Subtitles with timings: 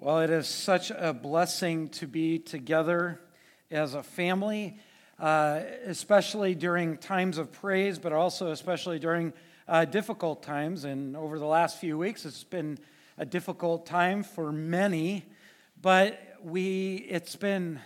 [0.00, 3.20] Well, it is such a blessing to be together
[3.70, 4.76] as a family,
[5.20, 9.32] uh, especially during times of praise, but also especially during
[9.68, 10.84] uh, difficult times.
[10.84, 12.78] And over the last few weeks, it's been
[13.18, 15.26] a difficult time for many,
[15.80, 17.78] but we it's been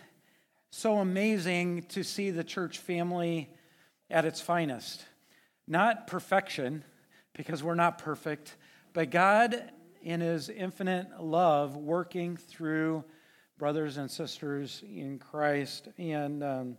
[0.71, 3.51] so amazing to see the church family
[4.09, 5.05] at its finest.
[5.67, 6.85] Not perfection,
[7.35, 8.57] because we're not perfect,
[8.95, 9.63] but God
[10.03, 13.05] in his infinite love working through
[13.59, 15.89] brothers and sisters in Christ.
[15.99, 16.77] And um,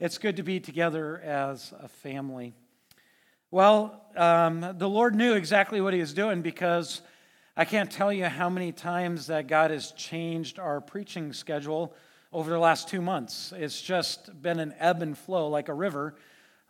[0.00, 2.54] it's good to be together as a family.
[3.50, 7.02] Well, um, the Lord knew exactly what he was doing because
[7.56, 11.94] I can't tell you how many times that God has changed our preaching schedule
[12.32, 13.52] over the last two months.
[13.54, 16.14] It's just been an ebb and flow like a river,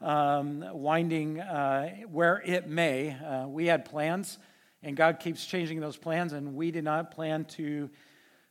[0.01, 3.11] um, winding uh, where it may.
[3.13, 4.39] Uh, we had plans
[4.83, 7.89] and God keeps changing those plans, and we did not plan to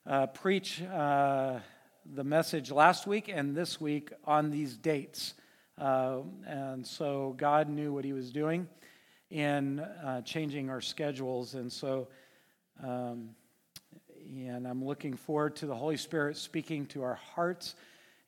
[0.06, 1.60] uh, preach uh,
[2.06, 5.34] the message last week and this week on these dates.
[5.78, 8.68] Uh, and so God knew what He was doing
[9.30, 11.54] in uh, changing our schedules.
[11.54, 12.08] And so,
[12.84, 13.30] um,
[14.26, 17.76] and I'm looking forward to the Holy Spirit speaking to our hearts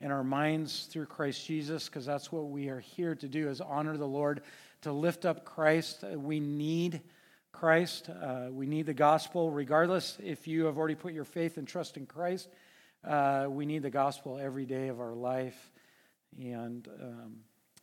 [0.02, 3.62] and our minds through Christ Jesus, because that's what we are here to do: is
[3.62, 4.42] honor the Lord,
[4.82, 6.04] to lift up Christ.
[6.04, 7.02] We need
[7.54, 8.10] Christ.
[8.10, 11.96] Uh, we need the gospel, regardless if you have already put your faith and trust
[11.96, 12.50] in Christ.
[13.08, 15.72] Uh, we need the gospel every day of our life.
[16.38, 17.36] And, um,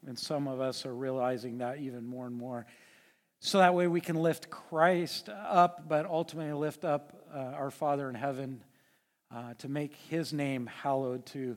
[0.07, 2.67] and some of us are realizing that even more and more.
[3.39, 8.09] So that way we can lift Christ up, but ultimately lift up uh, our Father
[8.11, 8.63] in heaven
[9.35, 11.57] uh, to make his name hallowed, to,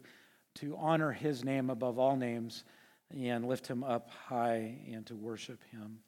[0.55, 2.63] to honor his name above all names,
[3.11, 5.99] and lift him up high and to worship him.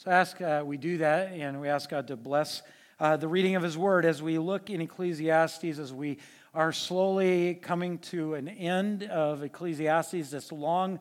[0.00, 2.62] So ask uh, we do that, and we ask God to bless
[3.00, 6.18] uh, the reading of His Word as we look in Ecclesiastes, as we
[6.54, 11.00] are slowly coming to an end of Ecclesiastes, this long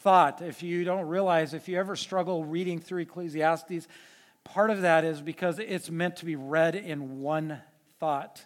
[0.00, 0.42] thought.
[0.42, 3.86] If you don't realize, if you ever struggle reading through Ecclesiastes,
[4.42, 7.60] part of that is because it's meant to be read in one
[8.00, 8.44] thought.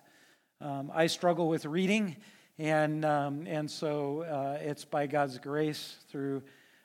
[0.61, 2.15] Um, I struggle with reading,
[2.59, 6.43] and, um, and so uh, it's by God's grace through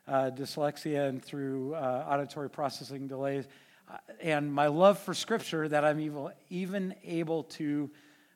[0.08, 3.46] uh, dyslexia and through uh, auditory processing delays,
[3.92, 7.90] uh, and my love for Scripture that I'm even, even able to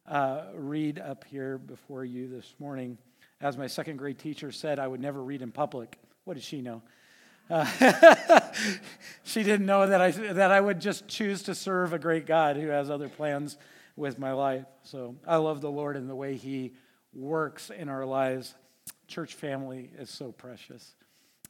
[0.08, 2.98] uh, read up here before you this morning.
[3.42, 5.98] As my second grade teacher said, I would never read in public.
[6.24, 6.82] What does she know?
[7.50, 7.66] Uh,
[9.24, 12.58] she didn't know that I, that I would just choose to serve a great God
[12.58, 13.58] who has other plans
[13.96, 14.66] with my life.
[14.84, 16.74] So I love the Lord and the way He
[17.14, 18.54] works in our lives.
[19.08, 20.96] Church family is so precious.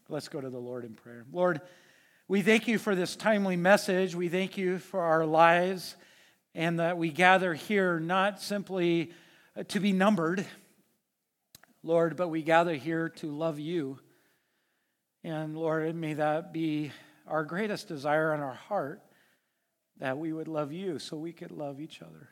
[0.09, 1.25] Let's go to the Lord in prayer.
[1.34, 1.59] Lord,
[2.29, 4.16] we thank you for this timely message.
[4.16, 5.97] We thank you for our lives
[6.56, 9.12] and that we gather here not simply
[9.57, 10.46] uh, to be numbered,
[11.84, 14.00] Lord, but we gather here to love you.
[15.25, 16.94] And Lord, may that be
[17.28, 19.01] our greatest desire in our heart
[20.00, 22.29] that we would love you so we could love each other.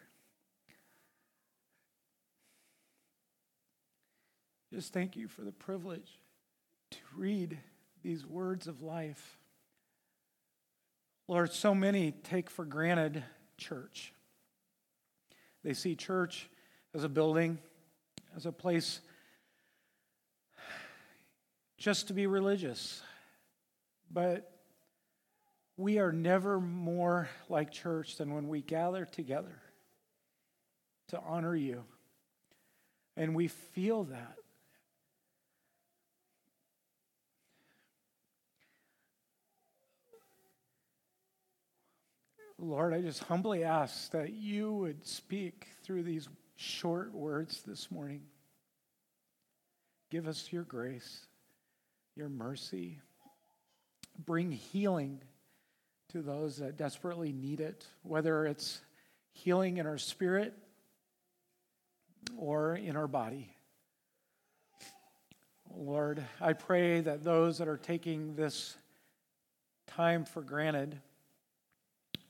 [4.71, 6.19] Just thank you for the privilege
[6.95, 7.57] to read
[8.03, 9.37] these words of life.
[11.27, 13.23] Lord, so many take for granted
[13.57, 14.13] church.
[15.63, 16.49] They see church
[16.93, 17.57] as a building,
[18.35, 19.01] as a place
[21.77, 23.01] just to be religious.
[24.11, 24.51] But
[25.77, 29.61] we are never more like church than when we gather together
[31.09, 31.83] to honor you.
[33.17, 34.37] And we feel that
[42.57, 48.21] Lord, I just humbly ask that you would speak through these short words this morning.
[50.09, 51.25] Give us your grace,
[52.15, 52.99] your mercy.
[54.25, 55.21] Bring healing
[56.09, 58.79] to those that desperately need it, whether it's
[59.33, 60.53] healing in our spirit
[62.37, 63.53] or in our body.
[65.75, 68.77] Lord, I pray that those that are taking this
[69.87, 71.01] time for granted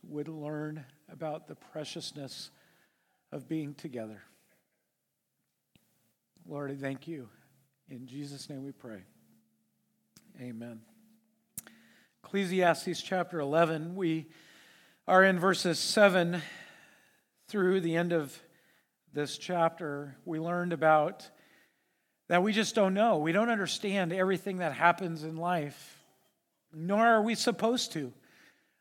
[0.08, 2.52] would learn about the preciousness
[3.32, 4.22] of being together.
[6.48, 7.28] Lord, I thank you.
[7.90, 9.04] In Jesus' name we pray.
[10.40, 10.82] Amen.
[12.24, 14.28] Ecclesiastes chapter 11, we
[15.08, 16.42] are in verses 7
[17.48, 18.38] through the end of
[19.14, 20.18] this chapter.
[20.26, 21.30] We learned about
[22.28, 23.18] that we just don't know.
[23.18, 26.04] We don't understand everything that happens in life,
[26.74, 28.12] nor are we supposed to.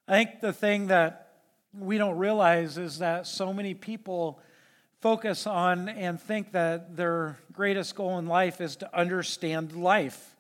[0.07, 1.33] I think the thing that
[1.73, 4.41] we don't realize is that so many people
[5.01, 10.37] focus on and think that their greatest goal in life is to understand life.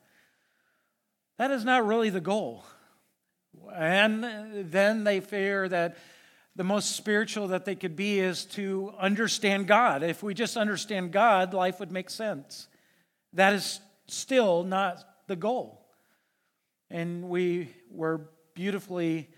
[1.39, 2.65] That is not really the goal.
[3.75, 5.97] And then they fear that
[6.57, 10.03] the most spiritual that they could be is to understand God.
[10.03, 12.69] If we just understand God, life would make sense.
[13.33, 15.85] That is still not the goal.
[16.91, 19.31] And we were beautifully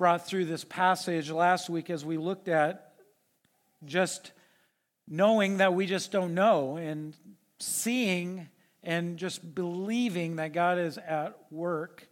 [0.00, 2.94] brought through this passage last week as we looked at
[3.84, 4.32] just
[5.06, 7.14] knowing that we just don't know and
[7.58, 8.48] seeing
[8.82, 12.08] and just believing that God is at work.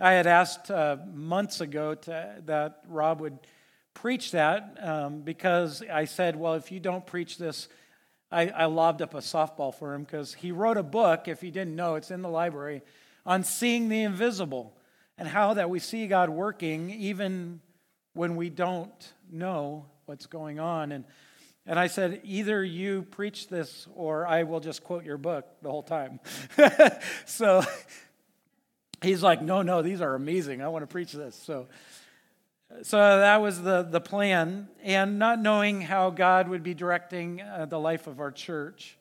[0.00, 3.38] I had asked uh, months ago to, that Rob would
[3.92, 7.68] preach that um, because I said, well, if you don't preach this,
[8.32, 11.50] I, I lobbed up a softball for him because he wrote a book, if you
[11.50, 12.80] didn't know, it's in the library,
[13.26, 14.77] on seeing the invisible
[15.18, 17.60] and how that we see God working even
[18.14, 20.92] when we don't know what's going on.
[20.92, 21.04] And,
[21.66, 25.70] and I said, either you preach this or I will just quote your book the
[25.70, 26.20] whole time.
[27.26, 27.62] so
[29.02, 30.62] he's like, no, no, these are amazing.
[30.62, 31.34] I want to preach this.
[31.34, 31.68] So
[32.82, 37.64] so that was the, the plan, and not knowing how God would be directing uh,
[37.64, 38.98] the life of our church.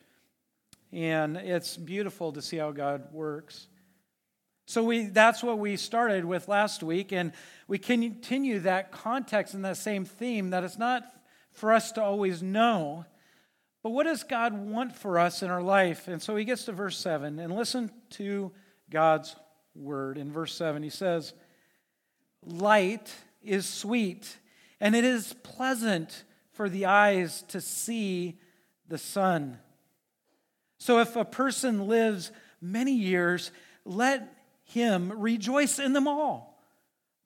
[0.93, 3.67] And it's beautiful to see how God works.
[4.69, 7.31] So we, that's what we started with last week, and
[7.69, 11.03] we continue that context and that same theme that it's not
[11.53, 13.05] for us to always know,
[13.81, 16.09] but what does God want for us in our life?
[16.09, 18.51] And so he gets to verse 7, and listen to
[18.89, 19.37] God's
[19.73, 20.17] word.
[20.17, 21.33] In verse 7, he says,
[22.43, 24.37] Light is sweet,
[24.81, 28.37] and it is pleasant for the eyes to see
[28.89, 29.59] the sun.
[30.77, 33.51] So if a person lives many years,
[33.85, 34.33] let
[34.67, 36.61] him rejoice in them all.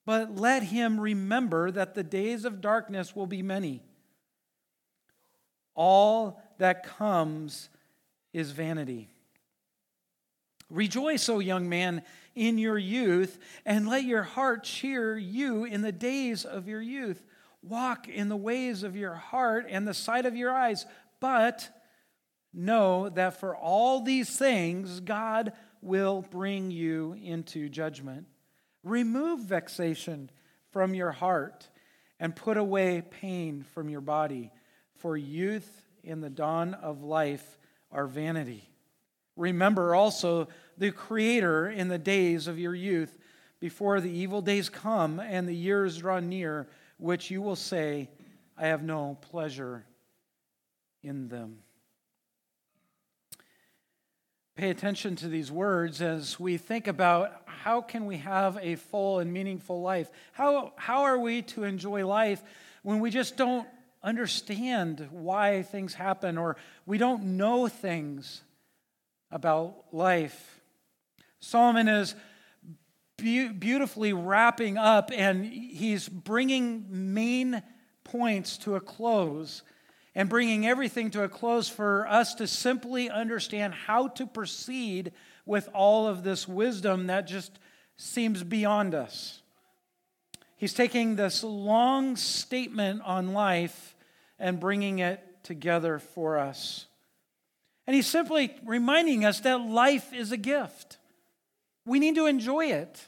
[0.05, 3.83] But let him remember that the days of darkness will be many.
[5.75, 7.69] All that comes
[8.33, 9.09] is vanity.
[10.69, 12.03] Rejoice, O young man,
[12.33, 17.23] in your youth, and let your heart cheer you in the days of your youth.
[17.61, 20.85] Walk in the ways of your heart and the sight of your eyes,
[21.19, 21.69] but
[22.53, 28.27] know that for all these things, God will bring you into judgment.
[28.83, 30.29] Remove vexation
[30.71, 31.69] from your heart
[32.19, 34.51] and put away pain from your body,
[34.97, 37.57] for youth and the dawn of life
[37.91, 38.69] are vanity.
[39.35, 40.47] Remember also
[40.77, 43.17] the Creator in the days of your youth,
[43.59, 46.67] before the evil days come and the years draw near,
[46.97, 48.09] which you will say,
[48.57, 49.85] I have no pleasure
[51.03, 51.59] in them.
[54.61, 59.17] Pay attention to these words as we think about how can we have a full
[59.17, 60.11] and meaningful life?
[60.33, 62.43] How, how are we to enjoy life
[62.83, 63.67] when we just don't
[64.03, 68.43] understand why things happen or we don't know things
[69.31, 70.61] about life?
[71.39, 72.13] Solomon is
[73.17, 76.85] be- beautifully wrapping up and he's bringing
[77.15, 77.63] main
[78.03, 79.63] points to a close
[80.13, 85.11] and bringing everything to a close for us to simply understand how to proceed
[85.45, 87.57] with all of this wisdom that just
[87.97, 89.41] seems beyond us.
[90.57, 93.95] He's taking this long statement on life
[94.37, 96.85] and bringing it together for us.
[97.87, 100.97] And he's simply reminding us that life is a gift.
[101.85, 103.03] We need to enjoy it,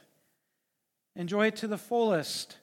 [1.15, 2.57] enjoy it to the fullest.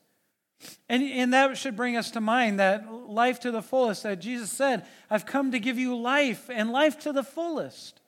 [0.89, 4.51] And, and that should bring us to mind that life to the fullest, that Jesus
[4.51, 8.01] said, I've come to give you life and life to the fullest.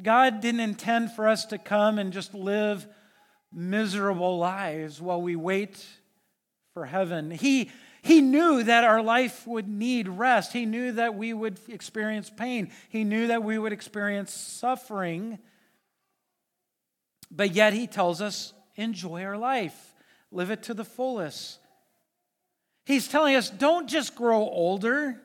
[0.00, 2.86] God didn't intend for us to come and just live
[3.52, 5.84] miserable lives while we wait
[6.74, 7.30] for heaven.
[7.30, 7.70] He,
[8.02, 10.52] he knew that our life would need rest.
[10.52, 12.70] He knew that we would experience pain.
[12.88, 15.38] He knew that we would experience suffering.
[17.30, 19.87] But yet he tells us enjoy our life,
[20.30, 21.58] live it to the fullest.
[22.84, 25.20] He's telling us don't just grow older.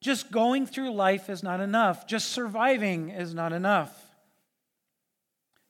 [0.00, 2.06] Just going through life is not enough.
[2.06, 3.92] Just surviving is not enough.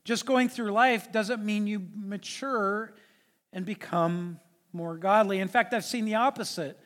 [0.04, 2.94] Just going through life doesn't mean you mature
[3.52, 4.38] and become
[4.72, 5.40] more godly.
[5.40, 6.78] In fact, I've seen the opposite.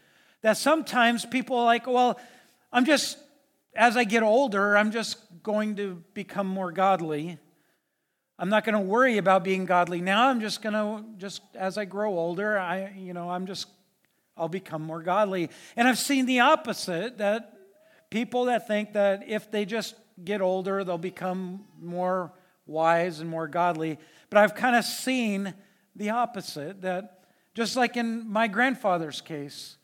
[0.42, 2.18] That sometimes people are like, well,
[2.72, 3.18] I'm just,
[3.74, 7.38] as I get older, I'm just going to become more godly.
[8.40, 10.28] I'm not going to worry about being godly now.
[10.28, 13.68] I'm just going to just as I grow older, I you know, I'm just
[14.34, 15.50] I'll become more godly.
[15.76, 17.58] And I've seen the opposite that
[18.08, 19.94] people that think that if they just
[20.24, 22.32] get older, they'll become more
[22.64, 23.98] wise and more godly.
[24.30, 25.52] But I've kind of seen
[25.94, 29.76] the opposite that just like in my grandfather's case,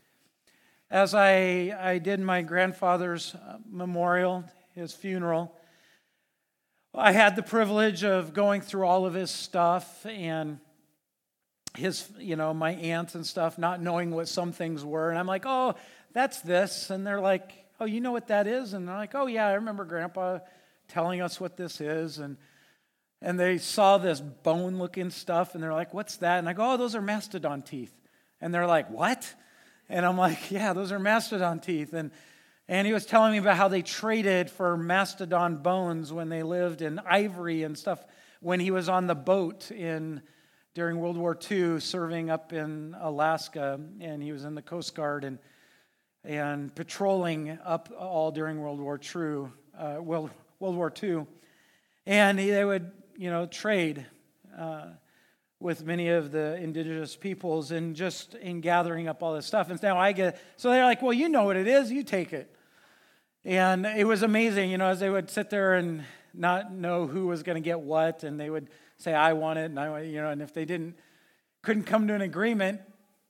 [0.91, 4.45] as I, I did my grandfather's uh, memorial,
[4.75, 5.56] his funeral,
[6.99, 10.59] I had the privilege of going through all of his stuff and
[11.77, 15.11] his, you know, my aunts and stuff, not knowing what some things were.
[15.11, 15.75] And I'm like, oh,
[16.15, 16.89] that's this.
[16.89, 18.73] And they're like, oh, you know what that is?
[18.73, 20.39] And they're like, oh, yeah, I remember grandpa
[20.89, 22.19] telling us what this is.
[22.19, 22.39] And,
[23.21, 26.39] and they saw this bone looking stuff and they're like, what's that?
[26.39, 27.93] And I go, oh, those are mastodon teeth.
[28.41, 29.35] And they're like, what?
[29.91, 31.93] And I'm like, yeah, those are mastodon teeth.
[31.93, 32.11] And
[32.69, 36.83] and he was telling me about how they traded for mastodon bones when they lived
[36.83, 38.05] in ivory and stuff
[38.41, 40.23] when he was on the boat in
[40.75, 45.25] during World War II serving up in Alaska and he was in the Coast Guard
[45.25, 45.39] and
[46.27, 51.25] and patrolling up all during World War II, uh, World, World War II.
[52.05, 54.05] And they would, you know, trade
[54.59, 54.87] uh,
[55.61, 59.71] with many of the indigenous peoples and just in gathering up all this stuff.
[59.71, 62.33] And now I get, so they're like, well, you know what it is, you take
[62.33, 62.55] it.
[63.47, 66.03] And it was amazing, you know, as they would sit there and
[66.35, 69.67] not know who was going to get what, and they would say, "I want it,"
[69.67, 70.97] and I, you know, and if they didn't,
[71.63, 72.81] couldn't come to an agreement,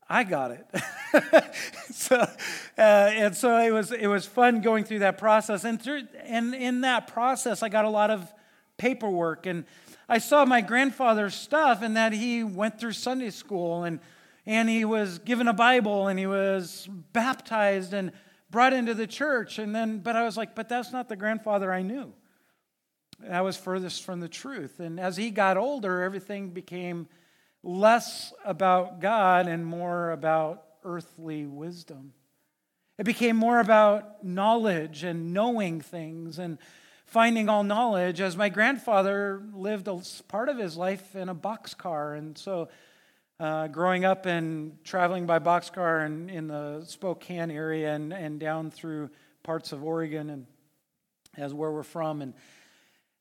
[0.08, 0.66] I got it.
[1.92, 2.30] so, uh,
[2.78, 6.80] and so it was it was fun going through that process, and through and in
[6.80, 8.32] that process, I got a lot of
[8.78, 9.66] paperwork, and
[10.08, 14.00] I saw my grandfather's stuff, and that he went through Sunday school, and
[14.46, 18.12] and he was given a Bible, and he was baptized, and
[18.56, 19.58] brought into the church.
[19.58, 22.14] And then, but I was like, but that's not the grandfather I knew.
[23.20, 24.80] That was furthest from the truth.
[24.80, 27.06] And as he got older, everything became
[27.62, 32.14] less about God and more about earthly wisdom.
[32.96, 36.56] It became more about knowledge and knowing things and
[37.04, 42.16] finding all knowledge as my grandfather lived a part of his life in a boxcar.
[42.16, 42.70] And so
[43.38, 48.70] uh, growing up and traveling by boxcar in, in the Spokane area and, and down
[48.70, 49.10] through
[49.42, 50.46] parts of Oregon and
[51.36, 52.34] as where we're from and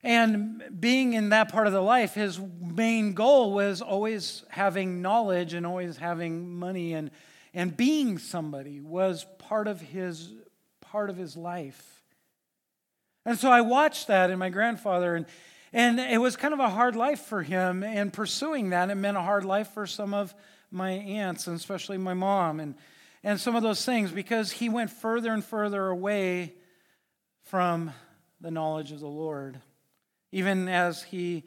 [0.06, 5.56] and being in that part of the life, his main goal was always having knowledge
[5.56, 7.10] and always having money and,
[7.56, 10.32] and being somebody was part of his
[10.80, 12.04] part of his life.
[13.26, 15.26] And so I watched that in my grandfather and
[15.76, 19.18] and it was kind of a hard life for him, and pursuing that, it meant
[19.18, 20.34] a hard life for some of
[20.72, 22.76] my aunts, and especially my mom, and,
[23.26, 26.54] and some of those things, because he went further and further away
[27.44, 27.92] from
[28.40, 29.60] the knowledge of the Lord.
[30.32, 31.44] Even as he,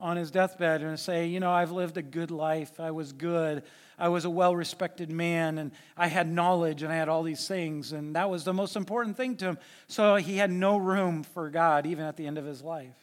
[0.00, 2.80] on his deathbed, and say, You know, I've lived a good life.
[2.80, 3.64] I was good.
[3.98, 7.46] I was a well respected man, and I had knowledge, and I had all these
[7.46, 7.92] things.
[7.92, 9.58] And that was the most important thing to him.
[9.88, 13.01] So he had no room for God, even at the end of his life.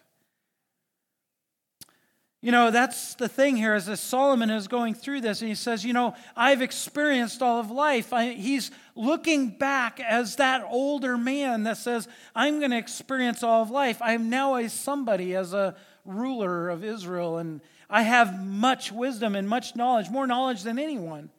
[2.42, 5.56] You know, that's the thing here is that Solomon is going through this and he
[5.56, 8.14] says, You know, I've experienced all of life.
[8.14, 13.62] I, he's looking back as that older man that says, I'm going to experience all
[13.62, 14.02] of life.
[14.02, 19.36] I am now a somebody as a ruler of Israel, and I have much wisdom
[19.36, 21.30] and much knowledge, more knowledge than anyone.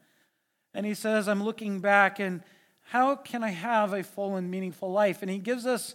[0.74, 2.42] And he says, I'm looking back, and
[2.82, 5.22] how can I have a full and meaningful life?
[5.22, 5.94] And he gives us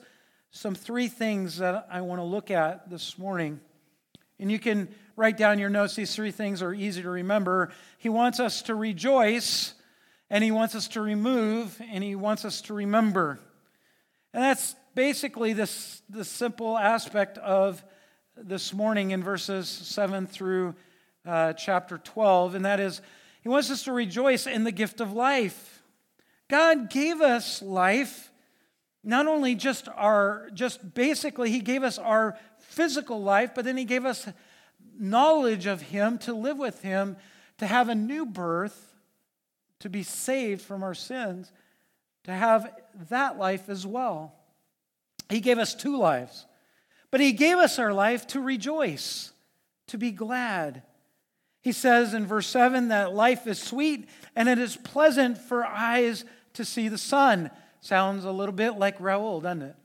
[0.49, 3.59] some three things that I want to look at this morning.
[4.39, 5.95] And you can write down your notes.
[5.95, 7.71] These three things are easy to remember.
[7.97, 9.73] He wants us to rejoice,
[10.29, 13.39] and he wants us to remove, and he wants us to remember.
[14.33, 17.83] And that's basically this, the simple aspect of
[18.35, 20.75] this morning in verses 7 through
[21.25, 23.01] uh, chapter 12, and that is
[23.41, 25.83] he wants us to rejoice in the gift of life.
[26.49, 28.31] God gave us life
[29.03, 32.37] not only just our just basically he gave us our
[32.75, 34.27] physical life, but then He gave us
[34.99, 37.15] knowledge of Him to live with Him,
[37.57, 38.93] to have a new birth,
[39.79, 41.51] to be saved from our sins,
[42.25, 42.71] to have
[43.09, 44.33] that life as well.
[45.29, 46.45] He gave us two lives,
[47.11, 49.31] but He gave us our life to rejoice,
[49.87, 50.83] to be glad.
[51.61, 56.23] He says in verse 7 that life is sweet and it is pleasant for eyes
[56.53, 57.49] to see the sun.
[57.81, 59.75] Sounds a little bit like Raul, doesn't it?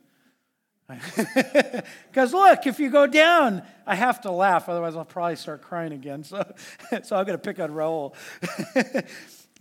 [2.11, 5.92] Because look, if you go down, I have to laugh, otherwise I'll probably start crying
[5.92, 6.25] again.
[6.25, 6.42] So,
[7.02, 8.14] so I'm going to pick on Raul.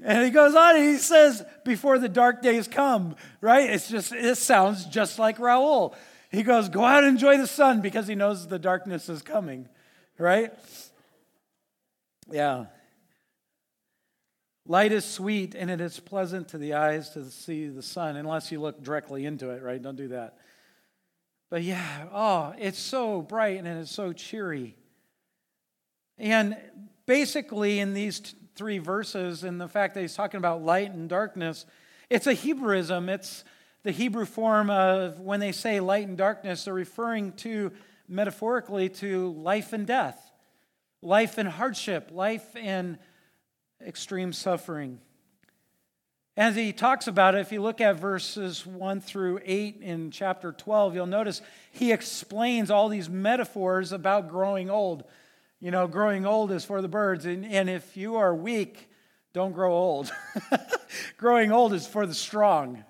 [0.04, 3.70] and he goes on and he says, before the dark days come, right?
[3.70, 5.96] It's just, it sounds just like Raul.
[6.32, 9.68] He goes, go out and enjoy the sun because he knows the darkness is coming,
[10.18, 10.52] right?
[12.32, 12.66] Yeah.
[14.68, 18.52] Light is sweet and it is pleasant to the eyes to see the sun, unless
[18.52, 19.82] you look directly into it, right?
[19.82, 20.38] Don't do that.
[21.50, 24.76] But yeah, oh, it's so bright and it's so cheery.
[26.18, 26.58] And
[27.06, 31.10] basically, in these t- three verses, and the fact that he's talking about light and
[31.10, 31.66] darkness,
[32.10, 33.08] It's a Hebrewism.
[33.08, 33.44] It's
[33.84, 37.72] the Hebrew form of when they say light and darkness, they're referring to
[38.08, 40.32] metaphorically to life and death,
[41.02, 42.98] life and hardship, life and
[43.86, 45.00] extreme suffering.
[46.40, 50.54] As he talks about it, if you look at verses 1 through 8 in chapter
[50.54, 51.42] 12, you'll notice
[51.74, 55.04] he explains all these metaphors about growing old.
[55.60, 58.90] You know, growing old is for the birds, and, and if you are weak,
[59.34, 60.14] don't grow old.
[61.18, 62.86] growing old is for the strong.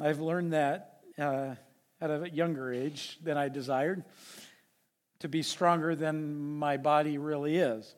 [0.00, 1.54] I've learned that uh,
[2.00, 4.02] at a younger age than I desired
[5.20, 7.94] to be stronger than my body really is.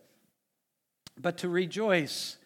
[1.18, 2.37] But to rejoice.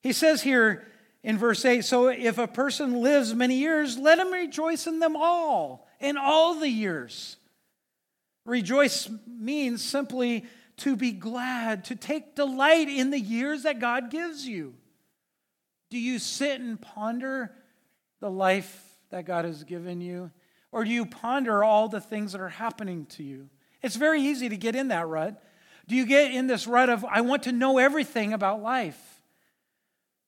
[0.00, 0.86] He says here,
[1.28, 5.14] in verse 8 So if a person lives many years, let him rejoice in them
[5.14, 7.36] all, in all the years.
[8.46, 10.46] Rejoice means simply
[10.78, 14.74] to be glad, to take delight in the years that God gives you.
[15.90, 17.52] Do you sit and ponder
[18.20, 20.30] the life that God has given you?
[20.72, 23.50] Or do you ponder all the things that are happening to you?
[23.82, 25.42] It's very easy to get in that rut.
[25.88, 29.17] Do you get in this rut of, I want to know everything about life?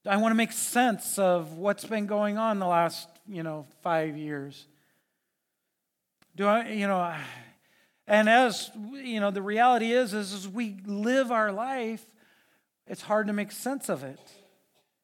[0.06, 4.16] I want to make sense of what's been going on the last, you know, five
[4.16, 4.66] years.
[6.36, 7.14] Do I, you know,
[8.06, 12.04] and as, you know, the reality is, is as we live our life,
[12.86, 14.20] it's hard to make sense of it.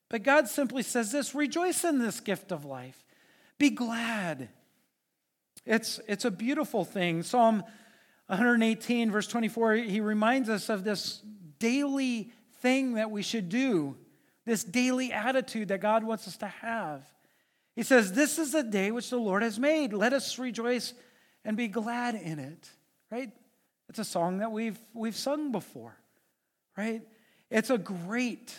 [0.09, 3.05] But God simply says this rejoice in this gift of life,
[3.59, 4.49] be glad.
[5.67, 7.23] It's, it's a beautiful thing.
[7.23, 7.65] Psalm
[8.29, 11.21] 118, verse 24, he reminds us of this
[11.59, 13.97] daily thing that we should do
[14.47, 17.05] this daily attitude that God wants us to have.
[17.75, 19.93] He says, This is the day which the Lord has made.
[19.93, 20.95] Let us rejoice
[21.45, 22.71] and be glad in it.
[23.11, 23.31] Right?
[23.89, 25.97] It's a song that we've, we've sung before.
[26.77, 27.03] Right?
[27.51, 28.59] It's a great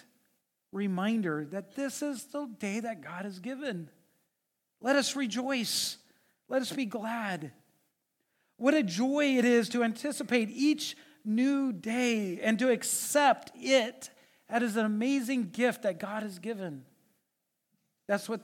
[0.71, 3.89] reminder that this is the day that God has given.
[4.81, 5.97] Let us rejoice.
[6.49, 7.51] Let us be glad.
[8.57, 14.09] What a joy it is to anticipate each new day and to accept it
[14.49, 16.83] that is an amazing gift that God has given.
[18.07, 18.41] That's what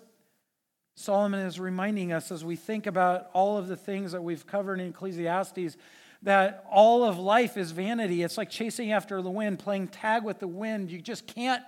[0.96, 4.80] Solomon is reminding us as we think about all of the things that we've covered
[4.80, 5.78] in Ecclesiastes
[6.24, 8.24] that all of life is vanity.
[8.24, 10.90] It's like chasing after the wind, playing tag with the wind.
[10.90, 11.64] You just can't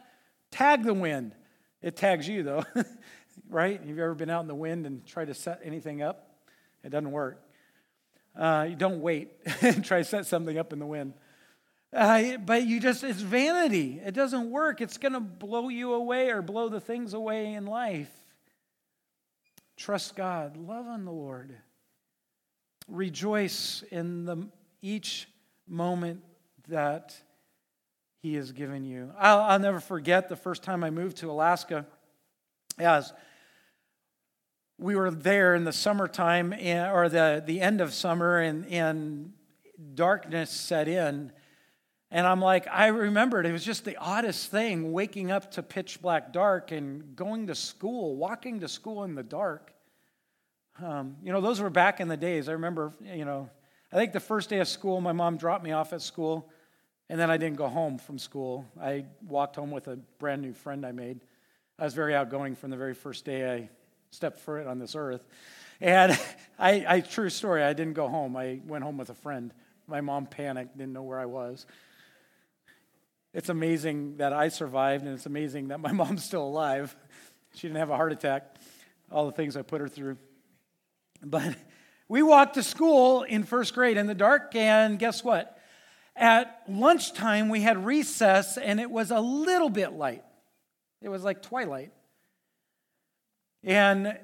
[0.52, 1.36] tag the wind.
[1.82, 2.63] It tags you, though,
[3.50, 3.80] right?
[3.80, 6.38] Have you ever been out in the wind and tried to set anything up?
[6.84, 7.41] It doesn't work.
[8.36, 11.13] Uh, you don't wait and try to set something up in the wind.
[11.93, 14.02] Uh, but you just, it's vanity.
[14.06, 14.82] It doesn't work.
[14.82, 18.12] It's going to blow you away or blow the things away in life.
[19.78, 20.58] Trust God.
[20.58, 21.56] Love on the Lord.
[22.88, 24.48] Rejoice in the,
[24.82, 25.28] each
[25.67, 26.21] moment
[26.67, 27.15] that
[28.21, 29.12] He has given you.
[29.17, 31.86] I'll, I'll never forget the first time I moved to Alaska.
[32.78, 33.13] As
[34.78, 39.32] we were there in the summertime, or the, the end of summer, and, and
[39.93, 41.32] darkness set in
[42.15, 46.01] and I'm like, I remembered it was just the oddest thing waking up to pitch
[46.01, 49.73] black dark and going to school, walking to school in the dark.
[50.82, 52.47] Um, you know, those were back in the days.
[52.47, 53.49] I remember, you know,
[53.91, 56.49] I think the first day of school, my mom dropped me off at school,
[57.10, 58.65] and then I didn't go home from school.
[58.82, 61.19] I walked home with a brand new friend I made.
[61.78, 63.69] I was very outgoing from the very first day I
[64.12, 65.25] stepped foot on this earth.
[65.82, 66.17] And
[66.58, 68.38] I, I, true story, I didn't go home.
[68.38, 69.54] I went home with a friend.
[69.86, 71.65] My mom panicked, didn't know where I was.
[73.36, 76.95] It's amazing that I survived, and it's amazing that my mom's still alive.
[77.54, 78.56] She didn't have a heart attack,
[79.12, 80.17] all the things I put her through.
[81.21, 81.54] But
[82.08, 85.60] we walked to school in first grade in the dark, and guess what?
[86.15, 90.24] At lunchtime, we had recess, and it was a little bit light.
[91.02, 91.91] It was like twilight.
[93.65, 94.17] And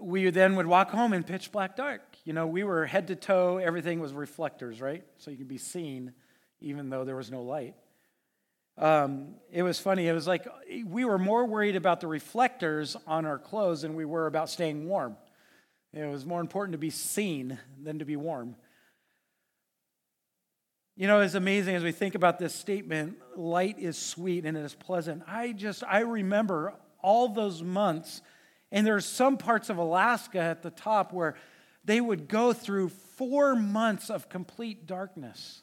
[0.00, 2.02] we then would walk home in pitch black dark.
[2.24, 5.02] You know, we were head to toe, everything was reflectors, right?
[5.18, 6.12] So you could be seen
[6.60, 7.74] even though there was no light.
[8.78, 10.08] Um, it was funny.
[10.08, 10.46] It was like
[10.86, 14.88] we were more worried about the reflectors on our clothes than we were about staying
[14.88, 15.16] warm.
[15.92, 18.56] It was more important to be seen than to be warm.
[20.96, 24.60] You know, it's amazing as we think about this statement light is sweet and it
[24.60, 25.22] is pleasant.
[25.26, 28.20] I just, I remember all those months,
[28.70, 31.34] and there's some parts of Alaska at the top where
[31.84, 35.62] they would go through four months of complete darkness.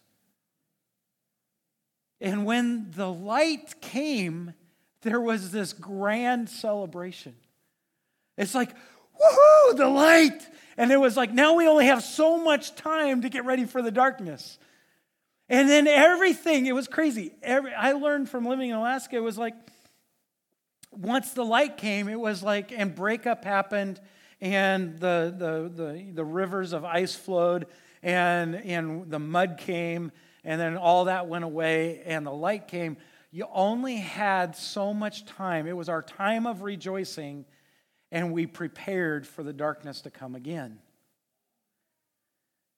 [2.21, 4.53] And when the light came,
[5.01, 7.35] there was this grand celebration.
[8.37, 10.47] It's like, woohoo, the light!
[10.77, 13.81] And it was like, now we only have so much time to get ready for
[13.81, 14.57] the darkness.
[15.49, 17.33] And then everything, it was crazy.
[17.41, 19.55] Every, I learned from living in Alaska, it was like
[20.91, 23.99] once the light came, it was like, and breakup happened,
[24.41, 27.67] and the, the, the, the rivers of ice flowed,
[28.01, 30.11] and, and the mud came,
[30.43, 32.97] and then all that went away, and the light came.
[33.31, 35.67] You only had so much time.
[35.67, 37.45] It was our time of rejoicing,
[38.11, 40.79] and we prepared for the darkness to come again.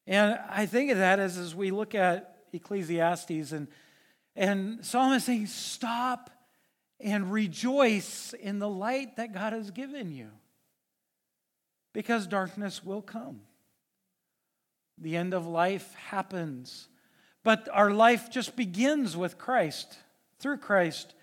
[0.08, 3.68] And I think of that as, as we look at Ecclesiastes, and,
[4.36, 6.30] and is saying, Stop
[7.00, 10.30] and rejoice in the light that God has given you.
[11.94, 13.42] Because darkness will come.
[14.98, 16.88] The end of life happens.
[17.44, 19.98] But our life just begins with Christ,
[20.40, 21.14] through Christ,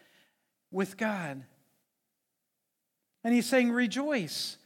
[0.70, 1.44] with God.
[3.24, 4.56] And he's saying, rejoice.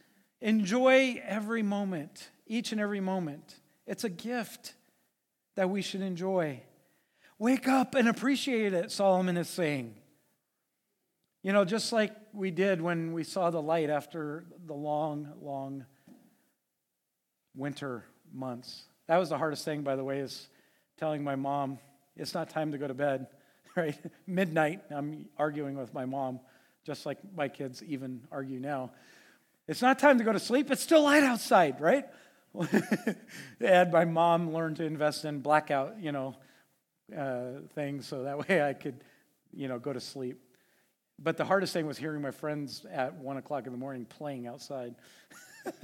[0.41, 3.55] Enjoy every moment, each and every moment.
[3.85, 4.73] It's a gift
[5.55, 6.61] that we should enjoy.
[7.37, 9.95] Wake up and appreciate it, Solomon is saying.
[11.43, 15.85] You know, just like we did when we saw the light after the long, long
[17.55, 18.83] winter months.
[19.07, 20.47] That was the hardest thing, by the way, is
[20.97, 21.79] telling my mom,
[22.15, 23.27] it's not time to go to bed,
[23.75, 23.97] right?
[24.27, 26.39] Midnight, I'm arguing with my mom,
[26.85, 28.91] just like my kids even argue now.
[29.67, 32.05] It's not time to go to sleep, it's still light outside, right?
[33.59, 36.35] and my mom learned to invest in blackout, you know,
[37.17, 39.03] uh, things so that way I could,
[39.51, 40.39] you know, go to sleep.
[41.19, 44.47] But the hardest thing was hearing my friends at one o'clock in the morning playing
[44.47, 44.95] outside.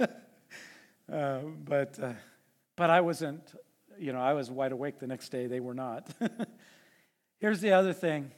[0.00, 2.12] uh, but, uh,
[2.76, 3.54] but I wasn't,
[4.00, 5.46] you know, I was wide awake the next day.
[5.46, 6.08] They were not.
[7.40, 8.32] Here's the other thing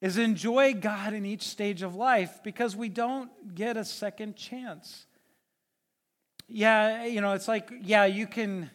[0.00, 5.06] is enjoy God in each stage of life because we don't get a second chance.
[6.48, 8.68] Yeah, you know, it's like, yeah, you can,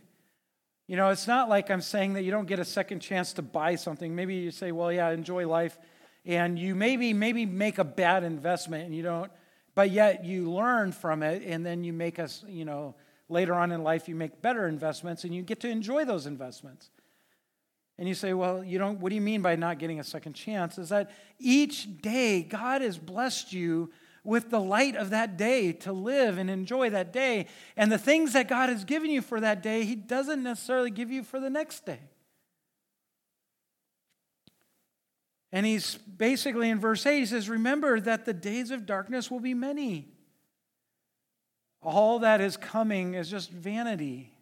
[0.87, 3.41] you know, it's not like I'm saying that you don't get a second chance to
[3.41, 4.15] buy something.
[4.15, 5.77] Maybe you say, well, yeah, enjoy life
[6.27, 9.31] and you maybe maybe make a bad investment and you don't
[9.73, 12.93] but yet you learn from it and then you make us you know
[13.29, 16.89] later on in life you make better investments and you get to enjoy those investments.
[17.97, 20.33] And you say well you don't what do you mean by not getting a second
[20.33, 20.77] chance?
[20.77, 23.91] Is that each day god has blessed you
[24.23, 27.47] with the light of that day to live and enjoy that day.
[27.77, 31.11] And the things that god has given you for that day he doesn't necessarily give
[31.11, 31.99] you for the next day.
[35.51, 39.39] And he's basically in verse 8, he says, Remember that the days of darkness will
[39.39, 40.09] be many.
[41.89, 44.33] All that is coming is just vanity.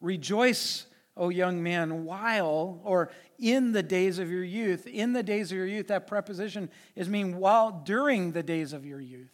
[0.00, 4.88] Rejoice, O young man, while or in the days of your youth.
[4.88, 8.84] In the days of your youth, that preposition is mean while during the days of
[8.84, 9.30] your youth.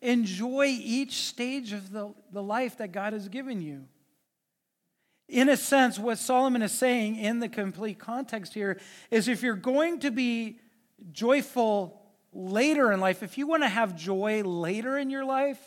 [0.00, 3.84] Enjoy each stage of the, the life that God has given you.
[5.28, 8.80] In a sense, what Solomon is saying in the complete context here
[9.10, 10.58] is if you're going to be
[11.12, 12.00] joyful
[12.34, 15.60] later in life, if you want to have joy later in your life,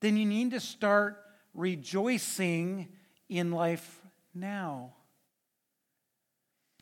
[0.00, 1.22] then you need to start
[1.54, 2.88] rejoicing
[3.28, 4.00] in life
[4.34, 4.92] now.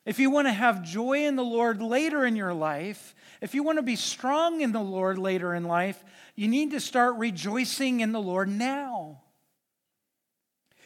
[0.04, 3.62] If you want to have joy in the Lord later in your life, if you
[3.62, 8.00] want to be strong in the Lord later in life, you need to start rejoicing
[8.00, 9.22] in the Lord now.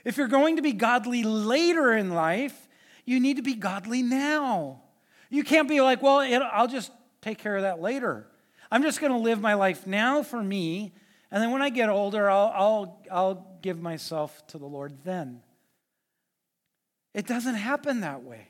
[0.05, 2.69] If you're going to be godly later in life,
[3.05, 4.83] you need to be godly now.
[5.31, 6.21] You can't be like, well,
[6.53, 6.93] I'll just
[7.29, 8.27] take care of that later.
[8.71, 10.93] I'm just going to live my life now for me,
[11.31, 15.43] and then when I get older, I'll, I'll, I'll give myself to the Lord then.
[17.15, 18.49] It doesn't happen that way.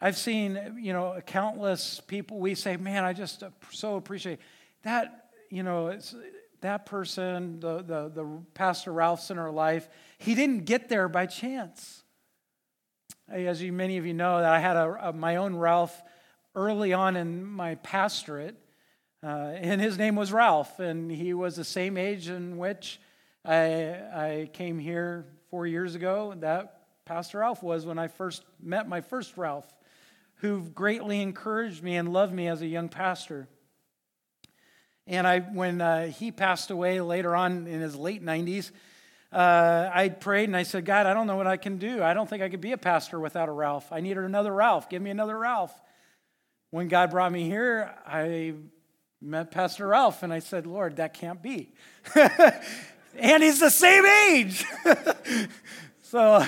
[0.00, 4.38] I've seen, you know, countless people, we say, man, I just so appreciate
[4.82, 6.14] that, you know, it's,
[6.60, 11.26] that person, the, the, the Pastor Ralph's in our life, he didn't get there by
[11.26, 12.02] chance.
[13.28, 16.02] As you, many of you know, that I had a, a, my own Ralph
[16.54, 18.56] early on in my pastorate,
[19.22, 23.00] uh, and his name was Ralph, and he was the same age in which
[23.44, 26.34] I, I came here four years ago.
[26.38, 29.66] That Pastor Ralph was when I first met my first Ralph,
[30.36, 33.48] who greatly encouraged me and loved me as a young pastor.
[35.06, 38.70] And I, when uh, he passed away later on in his late 90s,
[39.32, 42.02] uh, I prayed and I said, God, I don't know what I can do.
[42.02, 43.90] I don't think I could be a pastor without a Ralph.
[43.90, 44.88] I needed another Ralph.
[44.88, 45.74] Give me another Ralph.
[46.70, 48.54] When God brought me here, I
[49.20, 51.72] met Pastor Ralph and I said, Lord, that can't be.
[53.16, 54.64] and he's the same age.
[56.02, 56.44] so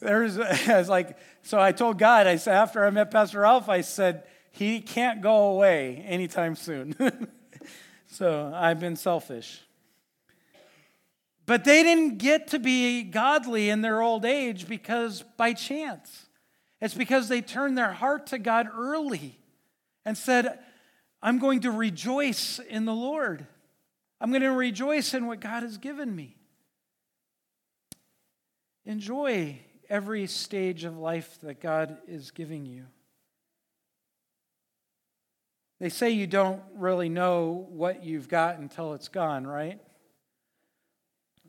[0.00, 3.68] there's, I was like, so I told God, I said, after I met Pastor Ralph,
[3.68, 6.94] I said, he can't go away anytime soon.
[8.08, 9.60] So I've been selfish.
[11.44, 16.24] But they didn't get to be godly in their old age because by chance.
[16.80, 19.38] It's because they turned their heart to God early
[20.06, 20.60] and said,
[21.20, 23.44] I'm going to rejoice in the Lord.
[24.20, 26.36] I'm going to rejoice in what God has given me.
[28.86, 29.58] Enjoy
[29.90, 32.84] every stage of life that God is giving you.
[35.80, 39.80] They say you don't really know what you've got until it's gone, right?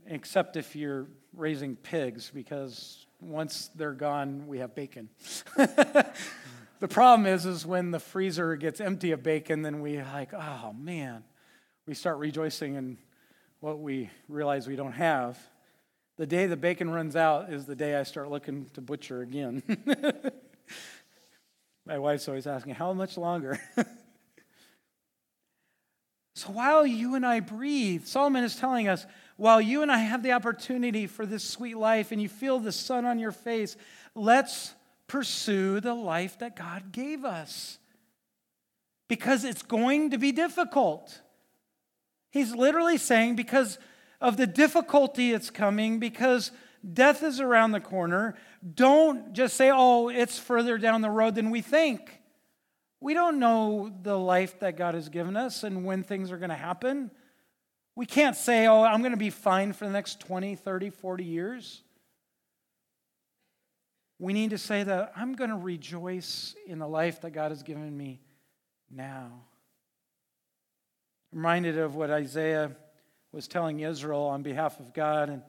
[0.08, 5.10] Except if you're raising pigs, because once they're gone, we have bacon.
[6.80, 10.74] the problem is, is when the freezer gets empty of bacon, then we like, oh
[10.78, 11.24] man,
[11.86, 12.98] we start rejoicing in
[13.60, 15.40] what we realize we don't have.
[16.18, 19.64] The day the bacon runs out is the day I start looking to butcher again.
[21.86, 23.60] My wife's always asking, how much longer?
[26.36, 29.06] so while you and I breathe, Solomon is telling us,
[29.38, 32.72] while you and I have the opportunity for this sweet life and you feel the
[32.72, 33.78] sun on your face,
[34.16, 34.74] let's
[35.08, 37.80] pursue the life that God gave us.
[39.08, 41.22] Because it's going to be difficult.
[42.30, 43.80] He's literally saying, because
[44.20, 46.52] of the difficulty it's coming because
[46.94, 48.36] death is around the corner.
[48.76, 52.22] Don't just say, oh, it's further down the road than we think.
[53.00, 56.50] We don't know the life that God has given us and when things are going
[56.50, 57.12] to happen.
[57.96, 61.24] We can't say, oh, I'm going to be fine for the next 20, 30, 40
[61.24, 61.84] years.
[64.20, 67.62] We need to say that I'm going to rejoice in the life that God has
[67.62, 68.20] given me
[68.90, 69.44] now.
[71.32, 72.72] Reminded of what Isaiah
[73.32, 75.30] was telling Israel on behalf of God.
[75.30, 75.44] And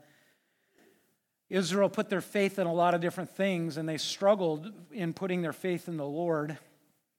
[1.49, 5.41] Israel put their faith in a lot of different things, and they struggled in putting
[5.41, 6.59] their faith in the Lord.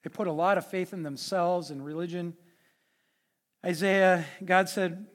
[0.03, 2.35] They put a lot of faith in themselves and religion.
[3.65, 5.07] Isaiah, God said,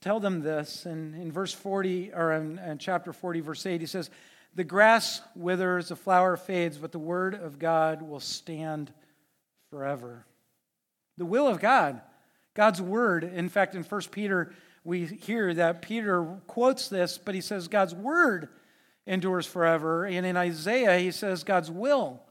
[0.00, 0.84] Tell them this.
[0.84, 4.10] And in verse 40, or in, in chapter 40, verse 8, he says,
[4.56, 8.92] The grass withers, the flower fades, but the word of God will stand
[9.70, 10.26] forever.
[11.18, 12.00] The will of God,
[12.54, 13.22] God's word.
[13.22, 17.94] In fact, in 1 Peter we hear that Peter quotes this, but he says God's
[17.94, 18.48] word
[19.06, 20.06] endures forever.
[20.06, 22.22] And in Isaiah, he says God's will.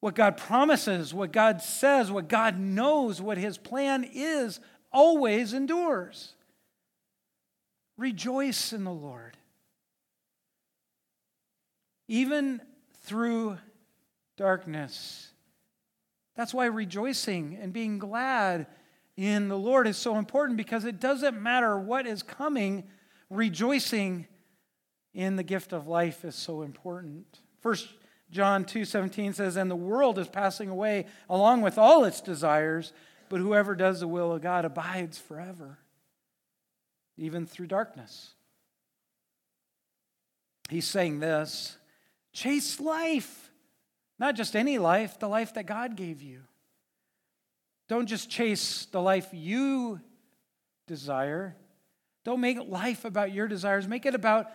[0.00, 4.58] What God promises, what God says, what God knows, what his plan is,
[4.92, 6.34] always endures.
[7.96, 9.36] Rejoice in the Lord.
[12.08, 12.60] Even
[13.02, 13.58] through
[14.36, 15.30] darkness.
[16.34, 18.66] That's why rejoicing and being glad
[19.16, 22.84] in the Lord is so important because it doesn't matter what is coming,
[23.30, 24.26] rejoicing
[25.12, 27.38] in the gift of life is so important.
[27.60, 27.88] First
[28.30, 32.92] John 2:17 says and the world is passing away along with all its desires,
[33.28, 35.78] but whoever does the will of God abides forever,
[37.16, 38.34] even through darkness.
[40.68, 41.76] He's saying this,
[42.34, 43.50] chase life,
[44.18, 46.42] not just any life, the life that God gave you.
[47.88, 50.00] Don't just chase the life you
[50.86, 51.56] desire.
[52.24, 53.88] Don't make life about your desires.
[53.88, 54.50] Make it about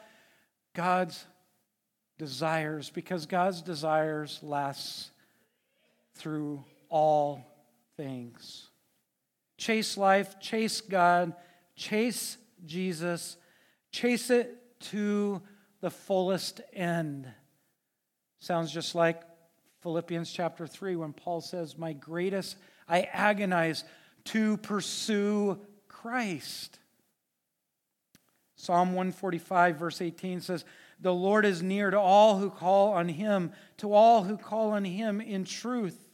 [0.76, 1.26] God's
[2.18, 5.12] desires because God's desires last
[6.16, 7.46] through all
[7.98, 8.68] things.
[9.58, 11.34] Chase life, chase God,
[11.76, 13.38] chase Jesus,
[13.92, 15.42] chase it to
[15.82, 17.32] the fullest end.
[18.40, 19.22] Sounds just like
[19.82, 23.84] Philippians chapter 3 when Paul says, My greatest I agonize
[24.26, 26.80] to pursue Christ.
[28.56, 30.66] Psalm 145, verse 18 says,
[31.00, 34.86] The Lord is near to all who call on him, to all who call on
[34.86, 36.10] him in truth.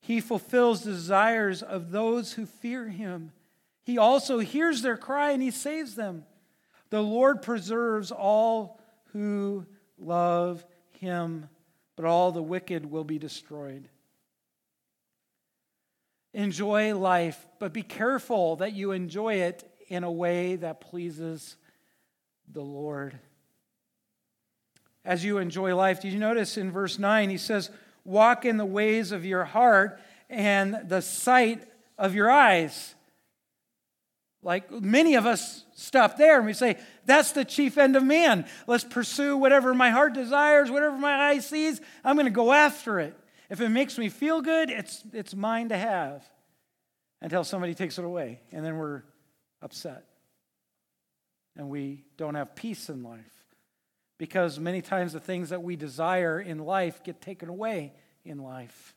[0.00, 3.32] He fulfills the desires of those who fear him.
[3.84, 6.24] He also hears their cry and he saves them.
[6.90, 8.80] The Lord preserves all
[9.12, 9.66] who
[9.98, 10.64] love
[11.02, 11.48] him,
[11.96, 13.88] but all the wicked will be destroyed.
[16.32, 21.56] Enjoy life, but be careful that you enjoy it in a way that pleases
[22.50, 23.18] the Lord.
[25.04, 27.68] As you enjoy life, did you notice in verse 9 he says,
[28.04, 31.64] Walk in the ways of your heart and the sight
[31.98, 32.94] of your eyes.
[34.42, 36.76] Like many of us stop there and we say,
[37.06, 38.46] That's the chief end of man.
[38.66, 42.98] Let's pursue whatever my heart desires, whatever my eye sees, I'm going to go after
[42.98, 43.16] it.
[43.48, 46.24] If it makes me feel good, it's, it's mine to have
[47.20, 48.40] until somebody takes it away.
[48.50, 49.02] And then we're
[49.60, 50.04] upset.
[51.56, 53.20] And we don't have peace in life.
[54.18, 57.92] Because many times the things that we desire in life get taken away
[58.24, 58.91] in life.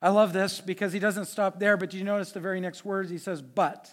[0.00, 2.84] I love this because he doesn't stop there, but do you notice the very next
[2.84, 3.10] words?
[3.10, 3.92] He says, But.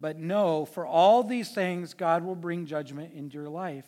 [0.00, 3.86] But know, for all these things, God will bring judgment into your life.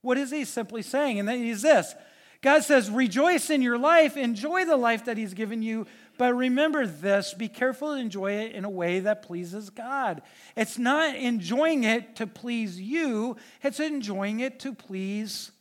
[0.00, 1.18] What is he simply saying?
[1.18, 1.94] And then he's this
[2.42, 6.86] God says, rejoice in your life, enjoy the life that He's given you, but remember
[6.86, 10.22] this be careful to enjoy it in a way that pleases God.
[10.56, 15.52] It's not enjoying it to please you, it's enjoying it to please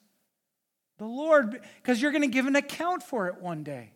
[1.00, 3.94] the Lord, because you're going to give an account for it one day.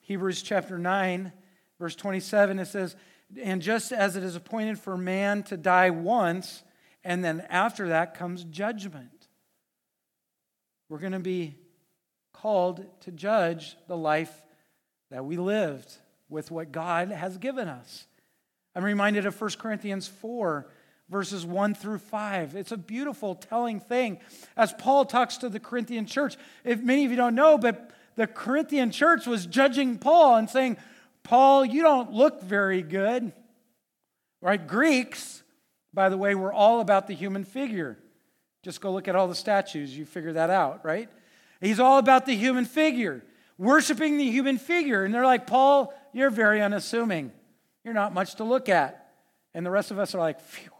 [0.00, 1.32] Hebrews chapter 9,
[1.78, 2.96] verse 27, it says,
[3.40, 6.62] And just as it is appointed for man to die once,
[7.04, 9.28] and then after that comes judgment.
[10.88, 11.56] We're going to be
[12.32, 14.42] called to judge the life
[15.10, 15.92] that we lived
[16.28, 18.06] with what God has given us.
[18.74, 20.66] I'm reminded of 1 Corinthians 4,
[21.08, 22.56] verses 1 through 5.
[22.56, 24.18] It's a beautiful, telling thing.
[24.56, 28.26] As Paul talks to the Corinthian church, if many of you don't know, but the
[28.26, 30.78] Corinthian church was judging Paul and saying,
[31.22, 33.32] Paul, you don't look very good.
[34.40, 34.64] Right?
[34.64, 35.42] Greeks,
[35.92, 37.98] by the way, were all about the human figure.
[38.62, 41.08] Just go look at all the statues, you figure that out, right?
[41.60, 43.24] He's all about the human figure,
[43.58, 45.04] worshiping the human figure.
[45.04, 47.32] And they're like, Paul, you're very unassuming.
[47.84, 49.12] You're not much to look at.
[49.54, 50.70] And the rest of us are like, phew,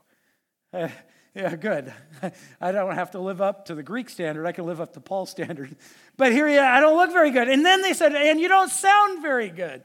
[1.34, 1.92] yeah, good.
[2.60, 4.46] I don't have to live up to the Greek standard.
[4.46, 5.76] I can live up to Paul's standard.
[6.18, 7.46] But here, yeah, I don't look very good.
[7.46, 9.84] And then they said, and you don't sound very good.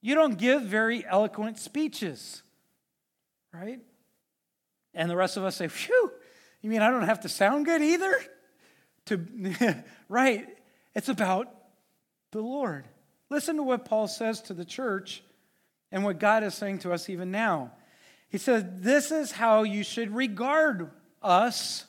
[0.00, 2.42] You don't give very eloquent speeches,
[3.54, 3.78] right?
[4.92, 6.10] And the rest of us say, phew,
[6.62, 8.12] you mean I don't have to sound good either?
[9.06, 10.48] To right.
[10.94, 11.54] It's about
[12.32, 12.86] the Lord.
[13.30, 15.22] Listen to what Paul says to the church
[15.90, 17.70] and what God is saying to us even now.
[18.32, 20.90] He says, This is how you should regard
[21.22, 21.84] us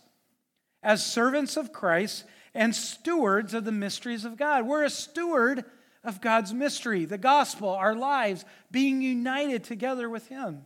[0.83, 4.67] as servants of Christ and stewards of the mysteries of God.
[4.67, 5.63] We're a steward
[6.03, 10.65] of God's mystery, the gospel, our lives, being united together with Him.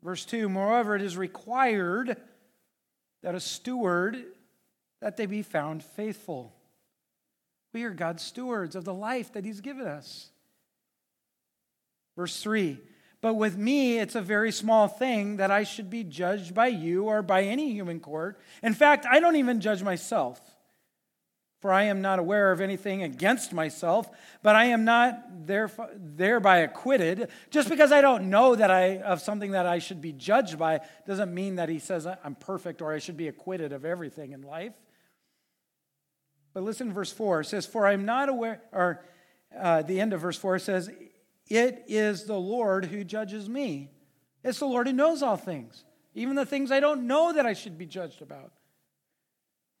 [0.00, 2.16] Verse 2 Moreover, it is required
[3.24, 4.24] that a steward
[5.00, 6.54] that they be found faithful.
[7.72, 10.30] We are God's stewards of the life that he's given us.
[12.16, 12.78] Verse 3
[13.22, 17.04] But with me, it's a very small thing that I should be judged by you
[17.04, 18.40] or by any human court.
[18.62, 20.40] In fact, I don't even judge myself.
[21.60, 24.08] For I am not aware of anything against myself,
[24.42, 27.28] but I am not thereby acquitted.
[27.50, 30.80] Just because I don't know that I of something that I should be judged by
[31.06, 34.40] doesn't mean that he says I'm perfect or I should be acquitted of everything in
[34.40, 34.72] life.
[36.54, 37.42] But listen verse 4.
[37.42, 39.04] It says, For I am not aware, or
[39.56, 40.90] uh, the end of verse 4 says,
[41.50, 43.90] It is the Lord who judges me.
[44.44, 45.84] It's the Lord who knows all things,
[46.14, 48.52] even the things I don't know that I should be judged about.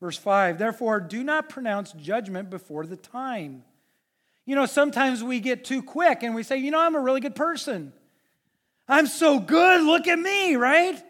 [0.00, 3.62] Verse 5 Therefore, do not pronounce judgment before the time.
[4.44, 7.20] You know, sometimes we get too quick and we say, you know, I'm a really
[7.20, 7.92] good person.
[8.88, 11.00] I'm so good, look at me, right?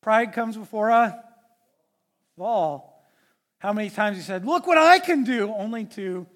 [0.00, 1.22] Pride comes before a
[2.36, 3.04] fall.
[3.58, 6.26] How many times he said, Look what I can do, only to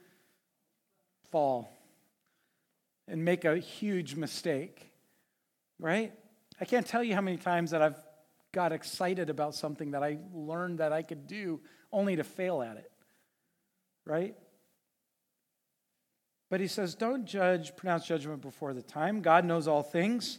[1.30, 1.71] fall
[3.12, 4.90] and make a huge mistake,
[5.78, 6.14] right?
[6.58, 8.02] I can't tell you how many times that I've
[8.52, 11.60] got excited about something that I learned that I could do
[11.92, 12.90] only to fail at it.
[14.06, 14.34] Right?
[16.48, 19.20] But he says, don't judge, pronounce judgment before the time.
[19.20, 20.38] God knows all things.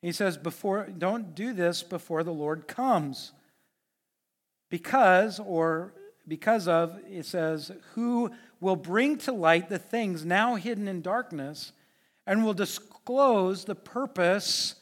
[0.00, 3.32] He says, before, don't do this before the Lord comes.
[4.70, 5.92] Because, or
[6.26, 11.72] because of, it says, who will bring to light the things now hidden in darkness
[12.30, 14.76] and will disclose the purpose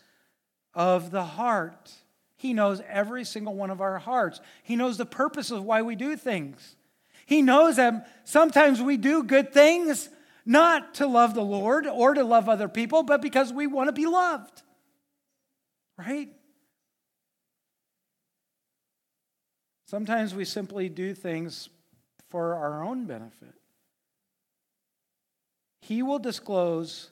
[0.74, 1.90] of the heart.
[2.36, 4.42] He knows every single one of our hearts.
[4.62, 6.76] He knows the purpose of why we do things.
[7.24, 10.10] He knows that sometimes we do good things
[10.44, 13.92] not to love the Lord or to love other people, but because we want to
[13.94, 14.60] be loved.
[15.96, 16.28] Right?
[19.86, 21.70] Sometimes we simply do things
[22.28, 23.54] for our own benefit.
[25.80, 27.10] He will disclose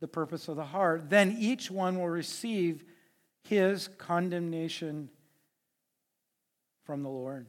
[0.00, 1.10] the purpose of the heart.
[1.10, 2.84] Then each one will receive
[3.44, 5.10] his condemnation
[6.84, 7.46] from the Lord.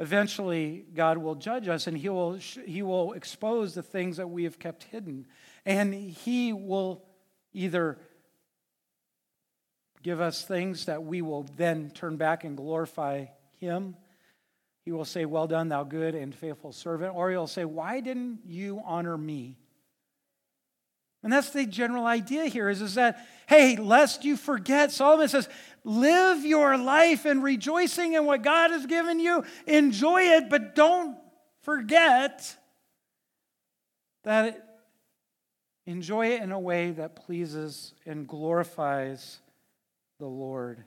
[0.00, 4.44] Eventually, God will judge us and he will, he will expose the things that we
[4.44, 5.26] have kept hidden.
[5.68, 7.04] And He will
[7.52, 7.98] either
[10.02, 13.26] give us things that we will then turn back and glorify
[13.60, 13.94] Him.
[14.86, 17.14] He will say, Well done, thou good and faithful servant.
[17.14, 19.58] Or He'll say, Why didn't you honor me?
[21.22, 25.48] And that's the general idea here is, is that, hey, lest you forget, Solomon says,
[25.84, 29.44] live your life in rejoicing in what God has given you.
[29.66, 31.16] Enjoy it, but don't
[31.62, 32.56] forget
[34.22, 34.62] that it,
[35.86, 39.38] enjoy it in a way that pleases and glorifies
[40.18, 40.84] the Lord.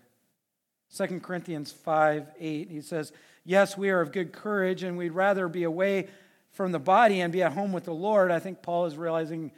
[0.96, 3.12] 2 Corinthians 5 8, he says,
[3.44, 6.08] Yes, we are of good courage, and we'd rather be away
[6.52, 8.30] from the body and be at home with the Lord.
[8.30, 9.52] I think Paul is realizing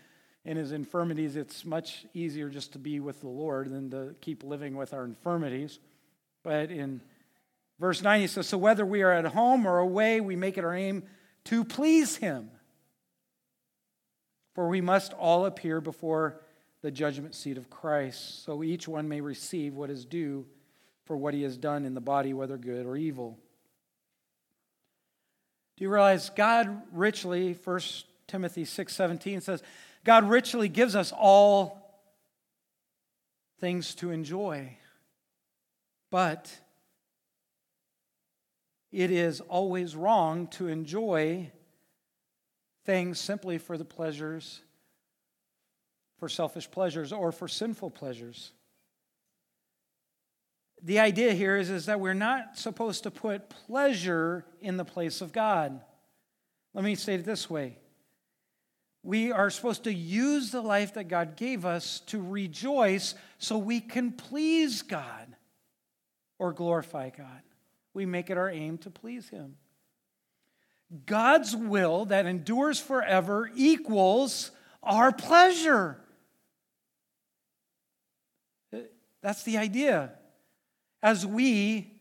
[0.45, 4.43] in his infirmities it's much easier just to be with the Lord than to keep
[4.43, 5.79] living with our infirmities.
[6.43, 7.01] But in
[7.79, 10.65] verse 9, he says, So whether we are at home or away, we make it
[10.65, 11.03] our aim
[11.45, 12.49] to please him.
[14.53, 16.41] For we must all appear before
[16.81, 20.45] the judgment seat of Christ, so each one may receive what is due
[21.05, 23.39] for what he has done in the body, whether good or evil.
[25.77, 27.79] Do you realize God richly, 1
[28.27, 29.63] Timothy 6:17 says,
[30.03, 31.83] God richly gives us all
[33.59, 34.77] things to enjoy.
[36.11, 36.51] But
[38.91, 41.51] it is always wrong to enjoy
[42.85, 44.61] things simply for the pleasures,
[46.19, 48.51] for selfish pleasures, or for sinful pleasures.
[50.81, 55.21] The idea here is, is that we're not supposed to put pleasure in the place
[55.21, 55.79] of God.
[56.73, 57.77] Let me say it this way
[59.03, 63.81] we are supposed to use the life that God gave us to rejoice so we
[63.81, 65.35] can please God
[66.39, 67.41] or glorify God.
[67.93, 69.57] We make it our aim to please Him.
[71.05, 74.51] God's will that endures forever equals
[74.81, 75.99] our pleasure.
[79.21, 80.13] That's the idea.
[81.01, 81.92] As we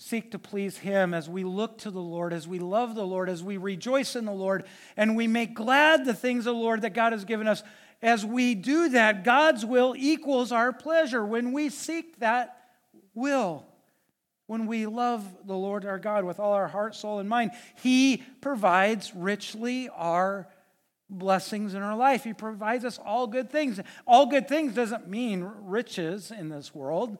[0.00, 3.28] seek to please Him, as we look to the Lord, as we love the Lord,
[3.28, 4.64] as we rejoice in the Lord,
[4.96, 7.64] and we make glad the things of the Lord that God has given us,
[8.00, 12.70] as we do that, God's will equals our pleasure when we seek that
[13.12, 13.66] will.
[14.46, 17.50] When we love the Lord our God with all our heart, soul, and mind,
[17.82, 20.48] He provides richly our
[21.10, 22.22] blessings in our life.
[22.22, 23.80] He provides us all good things.
[24.06, 27.18] All good things doesn't mean riches in this world,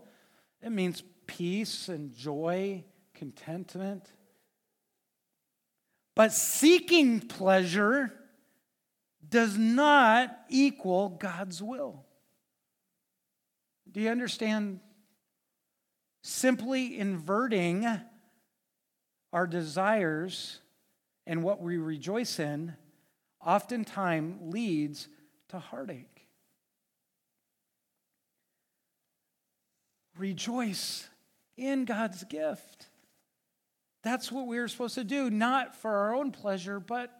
[0.63, 2.83] it means peace and joy,
[3.15, 4.11] contentment.
[6.17, 8.13] But seeking pleasure
[9.29, 12.05] does not equal God's will.
[13.91, 14.81] Do you understand?
[16.25, 17.87] Simply inverting
[19.33, 20.61] our desires
[21.27, 22.75] and what we rejoice in
[23.45, 25.09] oftentimes leads
[25.51, 26.27] to heartache.
[30.17, 31.09] Rejoice
[31.59, 32.87] in God's gift.
[34.03, 37.13] That's what we are supposed to do, not for our own pleasure, but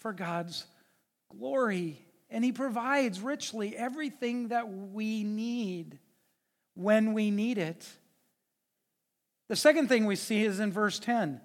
[0.00, 0.66] for God's
[1.36, 1.98] glory.
[2.30, 5.98] And He provides richly everything that we need
[6.74, 7.86] when we need it.
[9.48, 11.40] The second thing we see is in verse 10.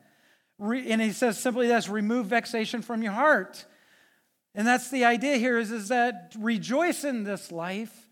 [0.59, 3.65] And he says simply this remove vexation from your heart.
[4.55, 8.08] And that's the idea here is, is that rejoice in this life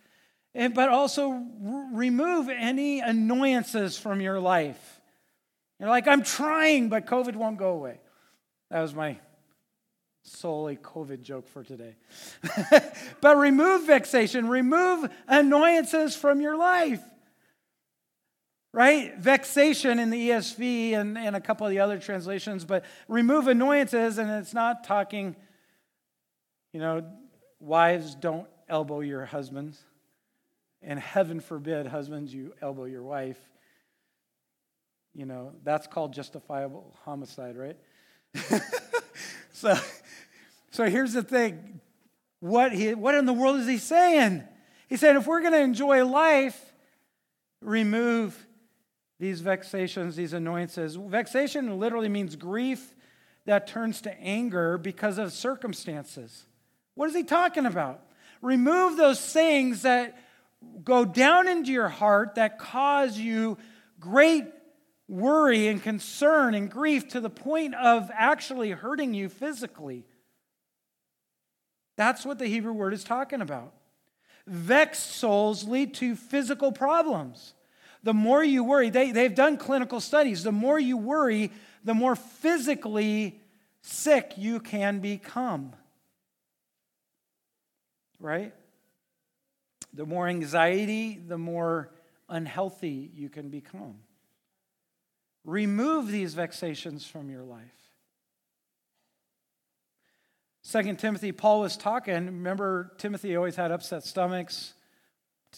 [0.54, 1.43] but also
[1.93, 5.00] remove any annoyances from your life.
[5.80, 8.00] You're like, I'm trying, but COVID won't go away.
[8.72, 9.18] That was my
[10.24, 11.95] solely COVID joke for today.
[13.22, 17.02] but remove vexation, remove annoyances from your life.
[18.74, 19.18] Right?
[19.18, 24.18] Vexation in the ESV and, and a couple of the other translations, but remove annoyances,
[24.18, 25.36] and it's not talking,
[26.74, 27.04] you know,
[27.60, 29.82] wives don't elbow your husbands.
[30.88, 33.38] And heaven forbid, husbands, you elbow your wife.
[35.14, 37.76] You know, that's called justifiable homicide, right?
[39.52, 39.76] so,
[40.72, 41.82] so here's the thing.
[42.40, 44.46] What, he, what in the world is he saying?
[44.88, 46.72] He said, if we're going to enjoy life,
[47.62, 48.48] remove
[49.20, 50.96] these vexations, these annoyances.
[50.96, 52.96] Vexation literally means grief
[53.46, 56.46] that turns to anger because of circumstances.
[56.96, 58.06] What is he talking about?
[58.42, 60.18] Remove those things that
[60.84, 63.58] go down into your heart that cause you
[63.99, 64.45] great
[65.08, 70.05] worry and concern and grief to the point of actually hurting you physically.
[71.95, 73.74] That's what the Hebrew word is talking about.
[74.45, 77.53] Vexed souls lead to physical problems.
[78.03, 81.51] The more you worry, they, they've done clinical studies, the more you worry,
[81.84, 83.41] the more physically
[83.82, 85.74] sick you can become.
[88.20, 88.53] Right?
[89.98, 91.91] The more anxiety, the more
[92.30, 93.95] unhealthy you can become.
[95.43, 97.64] Remove these vexations from your life.
[100.62, 102.14] Second Timothy, Paul was talking.
[102.14, 104.76] Remember, Timothy always had upset stomachs,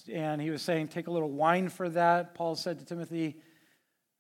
[0.10, 2.34] and he was saying, Take a little wine for that.
[2.34, 3.36] Paul said to Timothy,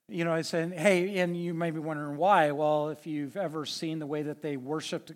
[0.09, 2.51] You know, I said, Hey, and you may be wondering why.
[2.51, 5.13] Well, if you've ever seen the way that they worshiped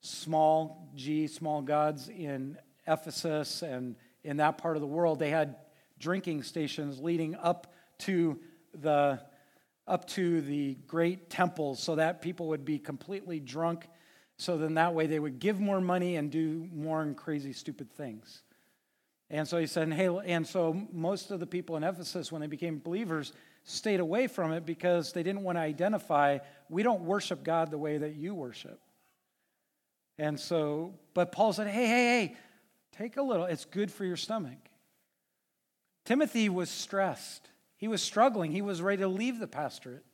[0.00, 2.56] small g, small gods in
[2.86, 5.56] Ephesus and in that part of the world, they had
[5.98, 8.38] drinking stations leading up to
[8.74, 9.20] the
[9.86, 13.88] up to the great temples so that people would be completely drunk.
[14.36, 17.92] So then that way they would give more money and do more and crazy stupid
[17.92, 18.42] things.
[19.30, 22.46] And so he said hey and so most of the people in ephesus when they
[22.46, 23.32] became believers
[23.64, 27.78] stayed away from it because they didn't want to identify we don't worship god the
[27.78, 28.80] way that you worship.
[30.18, 32.36] And so but paul said hey hey hey
[32.96, 34.58] take a little it's good for your stomach
[36.04, 37.48] timothy was stressed
[37.82, 38.52] he was struggling.
[38.52, 40.04] He was ready to leave the pastorate.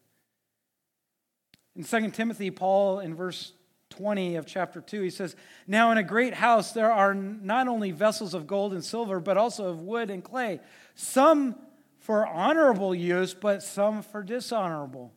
[1.77, 3.53] In 2 Timothy, Paul, in verse
[3.91, 7.91] 20 of chapter 2, he says, Now in a great house there are not only
[7.91, 10.61] vessels of gold and silver, but also of wood and clay,
[10.95, 11.57] some
[11.99, 15.13] for honorable use, but some for dishonorable.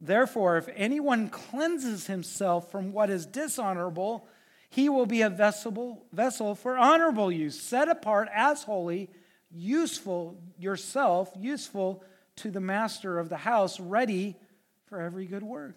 [0.00, 4.26] Therefore, if anyone cleanses himself from what is dishonorable,
[4.74, 9.08] he will be a vessel, vessel for honorable use, set apart as holy
[9.52, 12.02] useful yourself, useful
[12.34, 14.36] to the master of the house, ready
[14.86, 15.76] for every good work.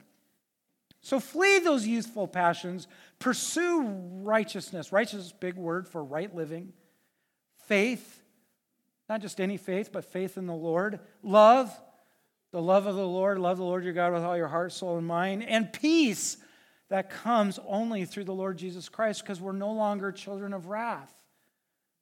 [1.01, 2.87] So flee those youthful passions,
[3.19, 3.83] pursue
[4.23, 4.91] righteousness.
[4.91, 6.73] Righteousness, big word for right living.
[7.67, 8.23] Faith,
[9.07, 10.99] not just any faith, but faith in the Lord.
[11.21, 11.71] Love,
[12.51, 13.37] the love of the Lord.
[13.37, 15.43] Love the Lord your God with all your heart, soul, and mind.
[15.43, 16.37] And peace
[16.89, 21.13] that comes only through the Lord Jesus Christ because we're no longer children of wrath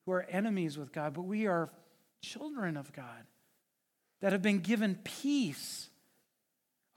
[0.06, 1.72] who are enemies with God, but we are
[2.22, 3.26] children of God
[4.22, 5.90] that have been given peace,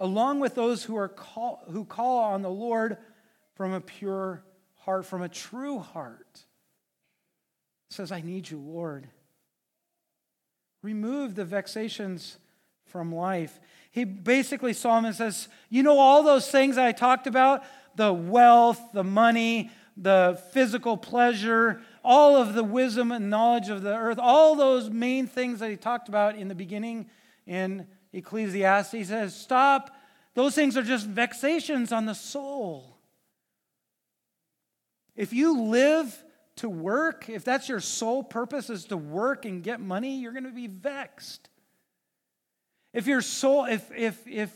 [0.00, 2.98] along with those who, are call, who call on the Lord
[3.54, 4.44] from a pure
[4.76, 6.44] heart, from a true heart.
[7.90, 9.08] It says, I need you, Lord.
[10.82, 12.38] Remove the vexations
[12.84, 13.58] from life.
[13.90, 17.64] He basically, Solomon says, You know, all those things I talked about
[17.98, 23.94] the wealth, the money, the physical pleasure, all of the wisdom and knowledge of the
[23.94, 27.10] earth, all those main things that he talked about in the beginning
[27.46, 28.92] in Ecclesiastes.
[28.92, 29.94] He says, Stop.
[30.34, 32.96] Those things are just vexations on the soul.
[35.16, 36.24] If you live
[36.56, 40.44] to work, if that's your sole purpose is to work and get money, you're going
[40.44, 41.48] to be vexed.
[42.92, 44.52] If your soul, if if if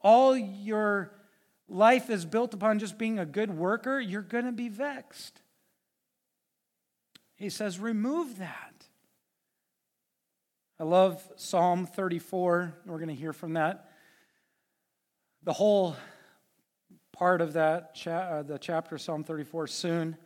[0.00, 1.15] all your
[1.68, 5.40] life is built upon just being a good worker, you're going to be vexed.
[7.36, 8.86] He says, remove that.
[10.78, 12.74] I love Psalm 34.
[12.84, 13.90] We're going to hear from that.
[15.42, 15.96] The whole
[17.16, 20.16] part of that uh, the chapter Psalm 34 soon.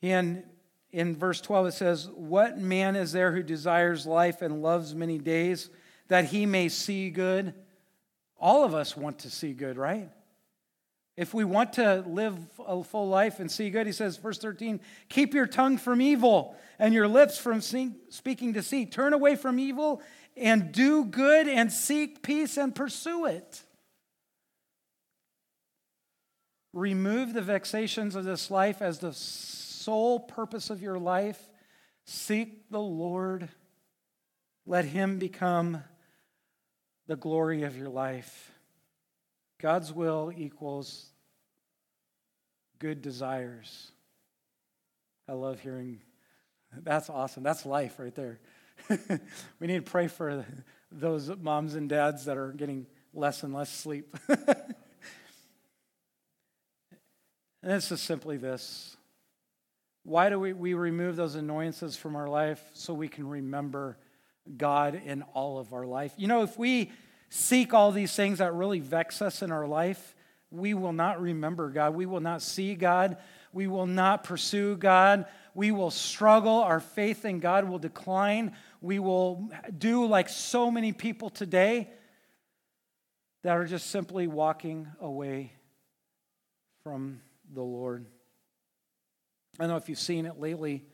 [0.00, 0.44] And
[0.92, 5.18] in verse 12 it says, "What man is there who desires life and loves many
[5.18, 5.70] days
[6.08, 7.54] that he may see good?"
[8.40, 10.08] All of us want to see good, right?
[11.16, 12.34] If we want to live
[12.66, 14.80] a full life and see good, he says, verse 13,
[15.10, 18.92] keep your tongue from evil and your lips from speaking deceit.
[18.92, 20.00] Turn away from evil
[20.36, 23.62] and do good and seek peace and pursue it.
[26.72, 31.50] Remove the vexations of this life as the sole purpose of your life.
[32.06, 33.48] Seek the Lord.
[34.64, 35.82] Let him become
[37.10, 38.52] the glory of your life.
[39.60, 41.06] God's will equals
[42.78, 43.90] good desires.
[45.28, 45.98] I love hearing
[46.84, 47.42] that's awesome.
[47.42, 48.38] That's life right there.
[49.58, 50.46] we need to pray for
[50.92, 54.16] those moms and dads that are getting less and less sleep.
[54.28, 54.38] and
[57.64, 58.96] it's just simply this
[60.04, 63.98] why do we, we remove those annoyances from our life so we can remember
[64.56, 66.12] God in all of our life.
[66.16, 66.92] You know, if we
[67.28, 70.14] seek all these things that really vex us in our life,
[70.50, 71.94] we will not remember God.
[71.94, 73.16] We will not see God.
[73.52, 75.26] We will not pursue God.
[75.54, 76.58] We will struggle.
[76.58, 78.56] Our faith in God will decline.
[78.80, 81.88] We will do like so many people today
[83.42, 85.52] that are just simply walking away
[86.82, 87.20] from
[87.52, 88.06] the Lord.
[89.58, 90.84] I don't know if you've seen it lately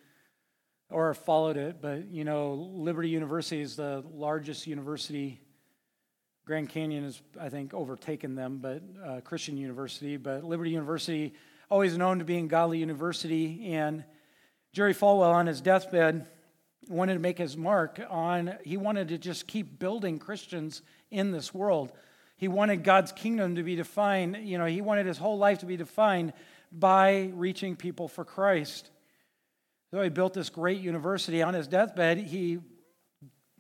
[0.91, 5.41] or followed it, but you know, Liberty University is the largest university.
[6.45, 10.17] Grand Canyon has, I think, overtaken them, but uh, Christian University.
[10.17, 11.35] But Liberty University,
[11.69, 14.05] always known to being godly university, and
[14.73, 16.29] Jerry Falwell on his deathbed
[16.89, 18.55] wanted to make his mark on.
[18.63, 21.93] He wanted to just keep building Christians in this world.
[22.37, 24.37] He wanted God's kingdom to be defined.
[24.43, 26.33] You know, he wanted his whole life to be defined
[26.71, 28.91] by reaching people for Christ.
[29.91, 31.43] So he built this great university.
[31.43, 32.59] On his deathbed, he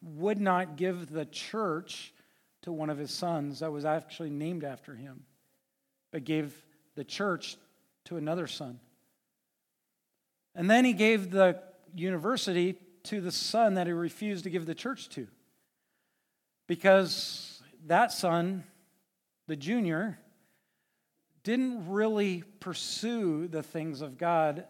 [0.03, 2.13] would not give the church
[2.63, 5.23] to one of his sons that was actually named after him,
[6.11, 6.55] but gave
[6.97, 7.57] the church
[8.07, 8.81] to another son.
[10.55, 11.63] And then he gave the
[11.95, 15.29] university to the son that he refused to give the church to.
[16.67, 18.65] Because that son,
[19.47, 20.19] the junior,
[21.45, 24.65] didn't really pursue the things of God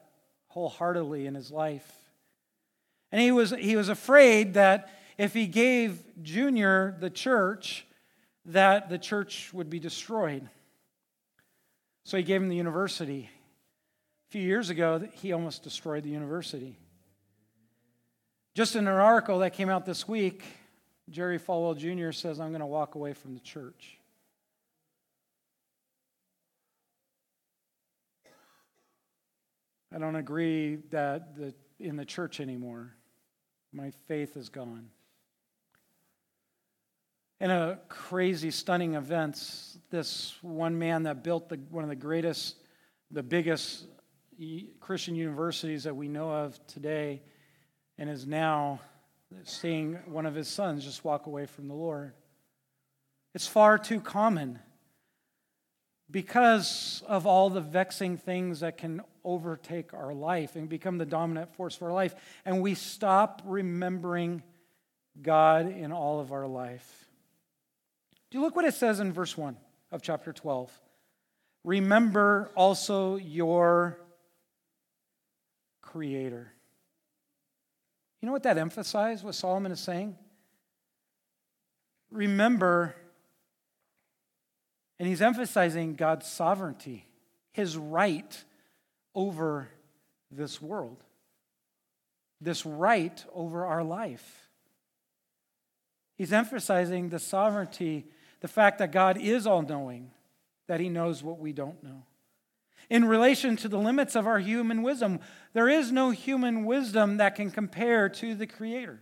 [0.56, 1.86] wholeheartedly in his life.
[3.12, 4.88] And he was, he was afraid that
[5.18, 7.84] if he gave Junior the church,
[8.46, 10.48] that the church would be destroyed.
[12.04, 13.28] So he gave him the university.
[14.28, 16.78] A few years ago, he almost destroyed the university.
[18.54, 20.42] Just in an article that came out this week,
[21.10, 22.12] Jerry Falwell Jr.
[22.12, 23.98] says, I'm going to walk away from the church.
[29.94, 32.94] I don't agree that the, in the church anymore.
[33.72, 34.90] My faith is gone.
[37.40, 42.56] In a crazy, stunning events, this one man that built the, one of the greatest,
[43.10, 43.86] the biggest
[44.80, 47.22] Christian universities that we know of today,
[47.98, 48.80] and is now
[49.44, 52.12] seeing one of his sons just walk away from the Lord.
[53.34, 54.58] It's far too common
[56.10, 61.54] because of all the vexing things that can overtake our life and become the dominant
[61.54, 62.14] force for our life.
[62.44, 64.42] And we stop remembering
[65.20, 67.08] God in all of our life.
[68.30, 69.56] Do you look what it says in verse 1
[69.90, 70.70] of chapter 12?
[71.64, 73.98] Remember also your
[75.82, 76.52] Creator.
[78.20, 80.16] You know what that emphasized, what Solomon is saying?
[82.10, 82.94] Remember,
[84.98, 87.06] and he's emphasizing God's sovereignty,
[87.52, 88.44] his right
[89.14, 89.68] over
[90.30, 91.02] this world,
[92.40, 94.48] this right over our life.
[96.16, 98.06] He's emphasizing the sovereignty
[98.40, 100.10] the fact that God is all knowing,
[100.66, 102.04] that He knows what we don't know.
[102.88, 105.20] In relation to the limits of our human wisdom,
[105.52, 109.00] there is no human wisdom that can compare to the Creator.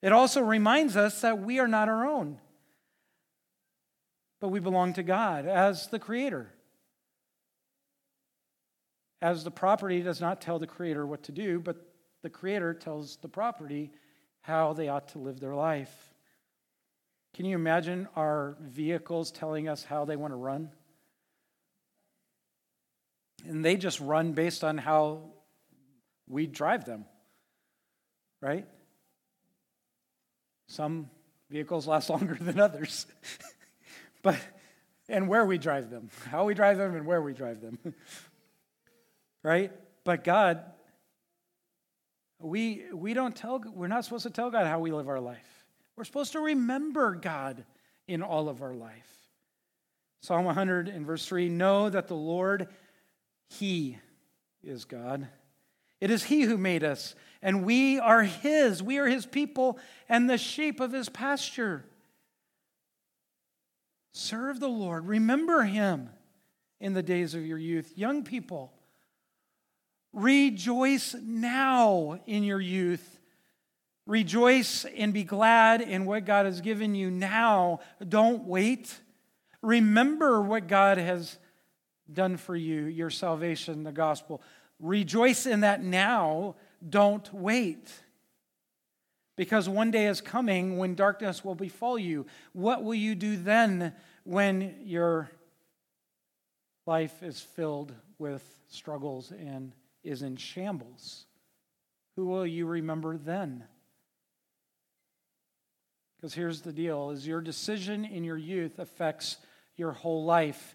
[0.00, 2.38] It also reminds us that we are not our own,
[4.40, 6.52] but we belong to God as the Creator.
[9.20, 11.76] As the property does not tell the Creator what to do, but
[12.22, 13.90] the Creator tells the property
[14.42, 16.14] how they ought to live their life.
[17.34, 20.70] Can you imagine our vehicles telling us how they want to run?
[23.46, 25.30] And they just run based on how
[26.28, 27.04] we drive them,
[28.40, 28.66] right?
[30.68, 31.10] Some
[31.50, 33.06] vehicles last longer than others.
[34.22, 34.38] but
[35.08, 37.78] and where we drive them, how we drive them and where we drive them.
[39.42, 39.72] right?
[40.04, 40.64] But God
[42.40, 45.66] we we don't tell we're not supposed to tell God how we live our life.
[45.96, 47.64] We're supposed to remember God
[48.06, 49.08] in all of our life.
[50.20, 52.68] Psalm 100 in verse 3 Know that the Lord,
[53.48, 53.98] He
[54.62, 55.28] is God.
[56.00, 58.82] It is He who made us, and we are His.
[58.82, 61.84] We are His people and the sheep of His pasture.
[64.12, 65.06] Serve the Lord.
[65.06, 66.10] Remember Him
[66.80, 67.92] in the days of your youth.
[67.96, 68.72] Young people,
[70.12, 73.18] rejoice now in your youth
[74.08, 77.80] Rejoice and be glad in what God has given you now.
[78.08, 78.98] Don't wait.
[79.60, 81.36] Remember what God has
[82.10, 84.40] done for you, your salvation, the gospel.
[84.80, 86.56] Rejoice in that now.
[86.88, 87.92] Don't wait.
[89.38, 92.26] Because one day is coming when darkness will befall you.
[92.54, 95.30] What will you do then when your
[96.86, 99.72] life is filled with struggles and
[100.02, 101.26] is in shambles?
[102.16, 103.62] Who will you remember then?
[106.16, 109.36] Because here's the deal is your decision in your youth affects
[109.76, 110.74] your whole life.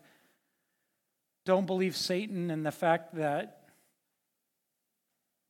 [1.43, 3.68] Don't believe Satan and the fact that,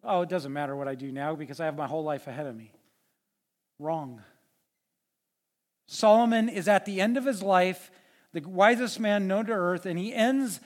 [0.03, 2.47] oh, it doesn't matter what I do now because I have my whole life ahead
[2.47, 2.71] of me.
[3.83, 4.21] Wrong.
[5.87, 7.91] Solomon is at the end of his life,
[8.31, 10.61] the wisest man known to earth, and he ends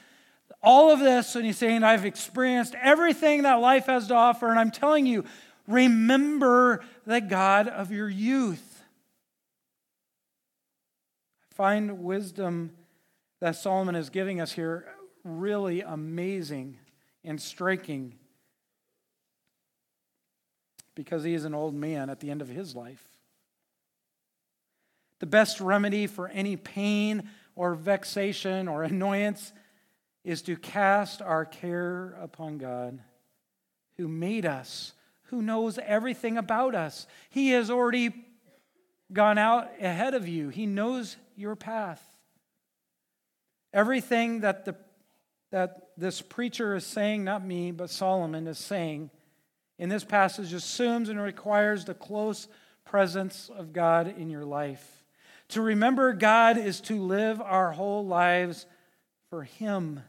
[0.61, 4.59] all of this and he's saying, I've experienced everything that life has to offer, and
[4.59, 5.25] I'm telling you,
[5.67, 8.83] remember the God of your youth
[11.51, 12.71] I find wisdom
[13.41, 14.85] that Solomon is giving us here
[15.23, 16.77] really amazing
[17.23, 18.13] and striking
[20.97, 23.03] because he is an old man at the end of his life.
[25.19, 29.53] The best remedy for any pain or vexation or annoyance
[30.23, 32.99] is to cast our care upon God
[33.97, 34.93] who made us,
[35.25, 37.05] who knows everything about us.
[37.29, 38.25] He has already
[39.13, 42.03] gone out ahead of you, He knows your path.
[43.71, 44.75] Everything that, the,
[45.51, 49.11] that this preacher is saying, not me, but Solomon is saying,
[49.79, 52.47] in this passage assumes and requires the close
[52.85, 55.03] presence of God in your life.
[55.49, 58.65] To remember God is to live our whole lives
[59.29, 60.01] for Him.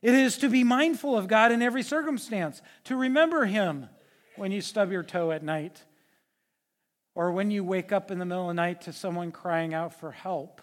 [0.00, 3.88] It is to be mindful of God in every circumstance, to remember Him
[4.36, 5.84] when you stub your toe at night,
[7.14, 9.98] or when you wake up in the middle of the night to someone crying out
[9.98, 10.62] for help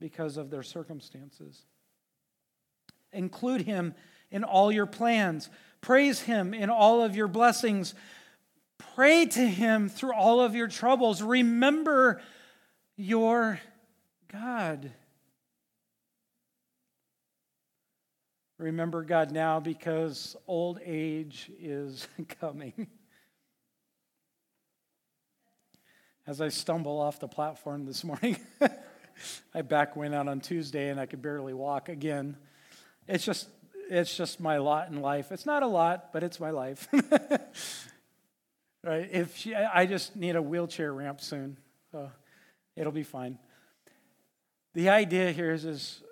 [0.00, 1.64] because of their circumstances.
[3.12, 3.94] Include Him
[4.30, 5.50] in all your plans.
[5.80, 7.94] Praise Him in all of your blessings.
[8.94, 11.22] Pray to Him through all of your troubles.
[11.22, 12.20] Remember
[12.96, 13.60] your
[14.30, 14.90] God.
[18.58, 22.08] Remember God now because old age is
[22.40, 22.88] coming.
[26.26, 28.36] As I stumble off the platform this morning,
[29.54, 32.36] I back went out on Tuesday and I could barely walk again.
[33.06, 33.48] It's just
[33.90, 35.32] it's just my lot in life.
[35.32, 36.88] It's not a lot, but it's my life.
[38.84, 39.08] right?
[39.10, 41.56] If she, I just need a wheelchair ramp soon,
[41.92, 42.10] so
[42.76, 43.38] it'll be fine.
[44.74, 46.02] The idea here is, is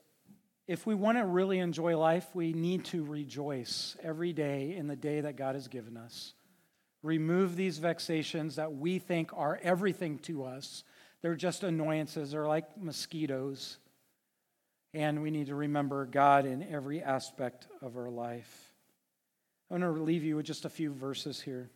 [0.67, 4.97] if we want to really enjoy life, we need to rejoice every day in the
[4.97, 6.35] day that God has given us.
[7.03, 10.83] Remove these vexations that we think are everything to us.
[11.23, 13.79] They're just annoyances, they're like mosquitoes
[14.95, 18.73] and we need to remember God in every aspect of our life.
[19.71, 21.71] I want to leave you with just a few verses here.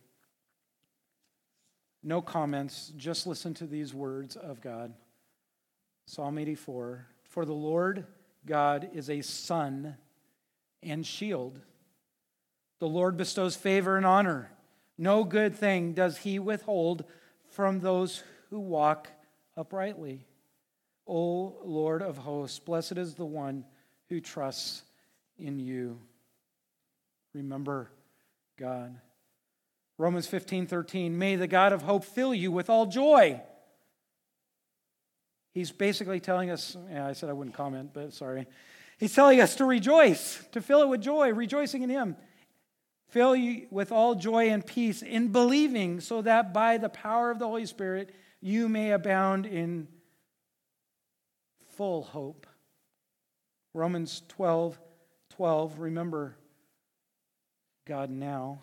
[2.03, 4.93] No comments, just listen to these words of God.
[6.05, 8.05] Psalm 84 For the Lord
[8.45, 9.97] God is a sun
[10.81, 11.59] and shield.
[12.79, 14.51] The Lord bestows favor and honor.
[14.97, 17.05] No good thing does he withhold
[17.51, 19.11] from those who walk
[19.55, 20.25] uprightly.
[21.11, 23.65] O Lord of hosts, blessed is the one
[24.07, 24.83] who trusts
[25.37, 25.99] in you.
[27.33, 27.91] Remember
[28.57, 28.95] God.
[29.97, 31.17] Romans 15 13.
[31.17, 33.41] May the God of hope fill you with all joy.
[35.53, 38.47] He's basically telling us, yeah, I said I wouldn't comment, but sorry.
[38.97, 42.15] He's telling us to rejoice, to fill it with joy, rejoicing in Him.
[43.09, 47.39] Fill you with all joy and peace in believing, so that by the power of
[47.39, 49.89] the Holy Spirit you may abound in
[51.75, 52.47] full hope.
[53.73, 54.79] Romans 12
[55.31, 56.35] 12, remember
[57.87, 58.59] God now.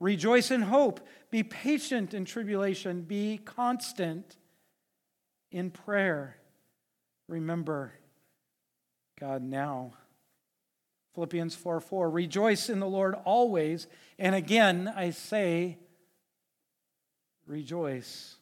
[0.00, 1.06] Rejoice in hope.
[1.30, 3.02] Be patient in tribulation.
[3.02, 4.36] Be constant
[5.50, 6.36] in prayer.
[7.28, 7.92] Remember
[9.20, 9.92] God now.
[11.14, 12.10] Philippians 4 4.
[12.10, 13.86] Rejoice in the Lord always.
[14.18, 15.78] And again, I say,
[17.46, 18.36] rejoice.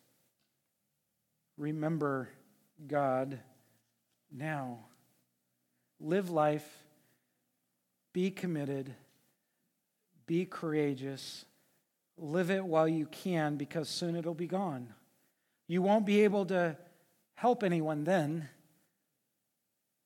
[1.57, 2.29] Remember
[2.87, 3.41] God
[4.33, 4.79] now.
[5.99, 6.67] Live life,
[8.13, 8.95] be committed,
[10.27, 11.45] be courageous,
[12.19, 14.89] live it while you can because soon it'll be gone.
[15.69, 16.77] You won't be able to
[17.35, 18.49] help anyone then.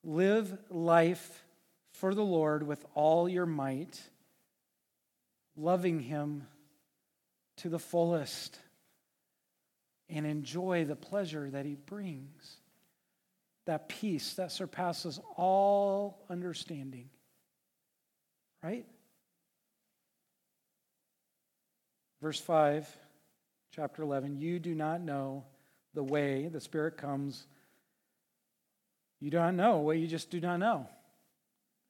[0.03, 1.45] Live life
[1.93, 4.01] for the Lord with all your might,
[5.57, 6.47] loving Him
[7.59, 8.59] to the fullest,
[10.09, 12.60] and enjoy the pleasure that He brings
[13.71, 17.09] that peace that surpasses all understanding.
[18.65, 18.85] Right?
[22.21, 22.89] Verse 5,
[23.73, 25.45] chapter 11 You do not know
[25.95, 27.47] the way the Spirit comes.
[29.21, 30.89] You do not know what you just do not know.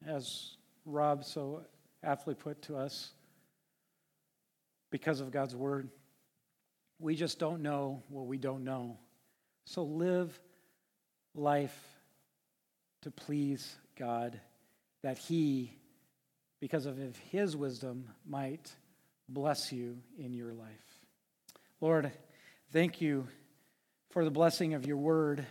[0.07, 1.63] As Rob so
[2.05, 3.13] aptly put to us,
[4.91, 5.89] because of God's word,
[6.99, 8.99] we just don't know what we don't know.
[9.65, 10.39] So live
[11.35, 11.77] life
[13.03, 14.41] to please God,
[15.03, 15.73] that He,
[16.61, 16.99] because of
[17.31, 18.75] His wisdom, might
[19.29, 20.69] bless you in your life.
[21.81, 22.11] Lord,
[22.73, 23.27] thank you
[24.11, 25.47] for the blessing of your word.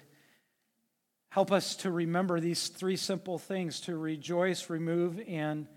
[1.30, 5.67] Help us to remember these three simple things to rejoice, remove, and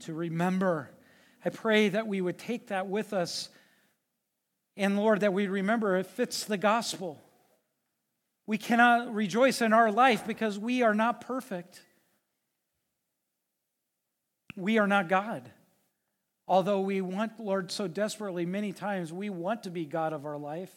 [0.00, 0.90] to remember.
[1.44, 3.48] I pray that we would take that with us.
[4.76, 7.20] And Lord, that we remember it fits the gospel.
[8.48, 11.82] We cannot rejoice in our life because we are not perfect.
[14.56, 15.50] We are not God.
[16.48, 20.38] Although we want, Lord, so desperately many times, we want to be God of our
[20.38, 20.72] life.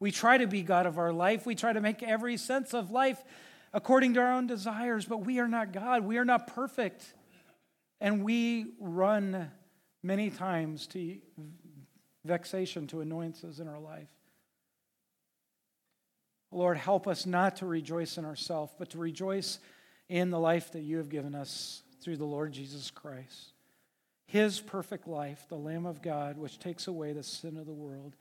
[0.00, 1.44] We try to be God of our life.
[1.44, 3.22] We try to make every sense of life
[3.74, 6.06] according to our own desires, but we are not God.
[6.06, 7.12] We are not perfect.
[8.00, 9.50] And we run
[10.02, 11.18] many times to
[12.24, 14.08] vexation, to annoyances in our life.
[16.52, 19.58] Lord, help us not to rejoice in ourselves, but to rejoice
[20.08, 23.52] in the life that you have given us through the Lord Jesus Christ.
[24.30, 28.14] his perfect life, the Lamb of God, which takes away the sin of the world.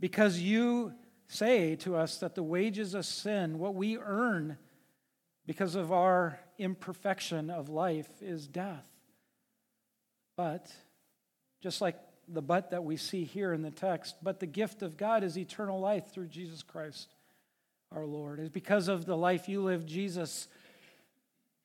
[0.00, 0.92] Because you
[1.28, 4.58] say to us that the wages of sin, what we earn
[5.46, 8.84] because of our imperfection of life, is death.
[10.36, 10.72] But,
[11.60, 14.96] just like the but that we see here in the text, but the gift of
[14.96, 17.08] God is eternal life through Jesus Christ
[17.94, 18.40] our Lord.
[18.40, 20.48] It's because of the life you lived, Jesus,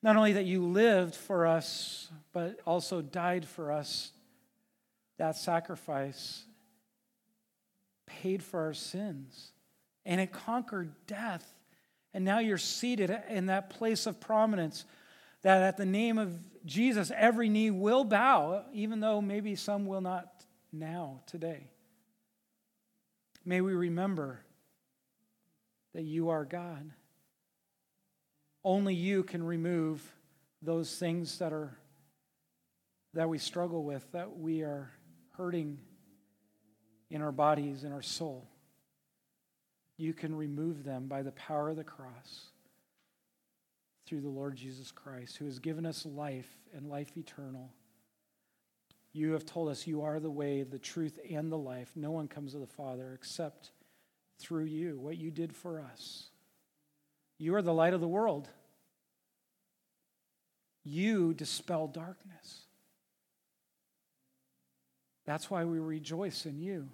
[0.01, 4.11] not only that you lived for us, but also died for us.
[5.17, 6.43] That sacrifice
[8.05, 9.51] paid for our sins,
[10.05, 11.45] and it conquered death.
[12.13, 14.85] And now you're seated in that place of prominence
[15.41, 20.01] that at the name of Jesus, every knee will bow, even though maybe some will
[20.01, 20.27] not
[20.71, 21.67] now, today.
[23.45, 24.41] May we remember
[25.97, 26.91] that you are God.
[28.63, 30.13] Only you can remove
[30.61, 31.75] those things that are
[33.15, 34.91] that we struggle with, that we are
[35.37, 35.79] hurting
[37.09, 38.47] in our bodies, in our soul.
[39.97, 42.49] You can remove them by the power of the cross
[44.05, 47.71] through the Lord Jesus Christ, who has given us life and life eternal.
[49.13, 51.89] You have told us you are the way, the truth, and the life.
[51.95, 53.71] No one comes to the Father except
[54.39, 56.29] through you, what you did for us.
[57.37, 58.49] You are the light of the world.
[60.83, 62.61] You dispel darkness.
[65.25, 66.87] That's why we rejoice in you.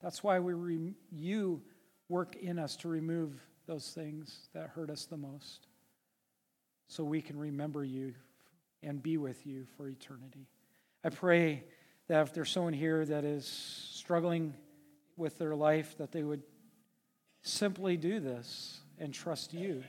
[0.00, 1.62] That's why we re- you
[2.08, 3.34] work in us to remove
[3.66, 5.66] those things that hurt us the most
[6.86, 8.14] so we can remember you
[8.82, 10.46] and be with you for eternity.
[11.04, 11.64] I pray
[12.06, 14.54] that if there's someone here that is struggling
[15.16, 16.42] with their life, that they would
[17.42, 19.84] simply do this and trust you.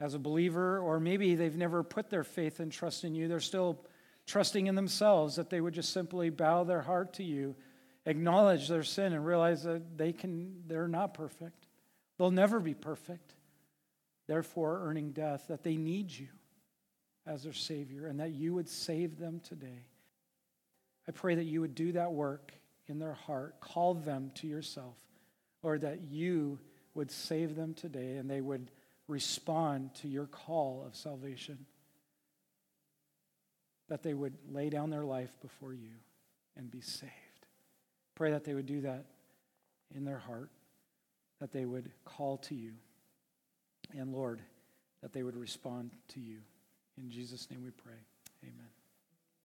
[0.00, 3.40] As a believer, or maybe they've never put their faith and trust in you, they're
[3.40, 3.84] still
[4.26, 7.54] trusting in themselves, that they would just simply bow their heart to you,
[8.06, 11.66] acknowledge their sin, and realize that they can, they're not perfect.
[12.18, 13.34] They'll never be perfect,
[14.26, 16.28] therefore earning death, that they need you
[17.26, 19.86] as their Savior, and that you would save them today.
[21.08, 22.52] I pray that you would do that work
[22.88, 24.96] in their heart, call them to yourself
[25.62, 26.58] Lord, that you
[26.94, 28.70] would save them today and they would
[29.08, 31.66] respond to your call of salvation.
[33.88, 35.90] That they would lay down their life before you
[36.56, 37.12] and be saved.
[38.14, 39.06] Pray that they would do that
[39.94, 40.50] in their heart,
[41.40, 42.72] that they would call to you.
[43.96, 44.40] And Lord,
[45.02, 46.38] that they would respond to you.
[46.98, 47.98] In Jesus' name we pray.
[48.44, 48.81] Amen.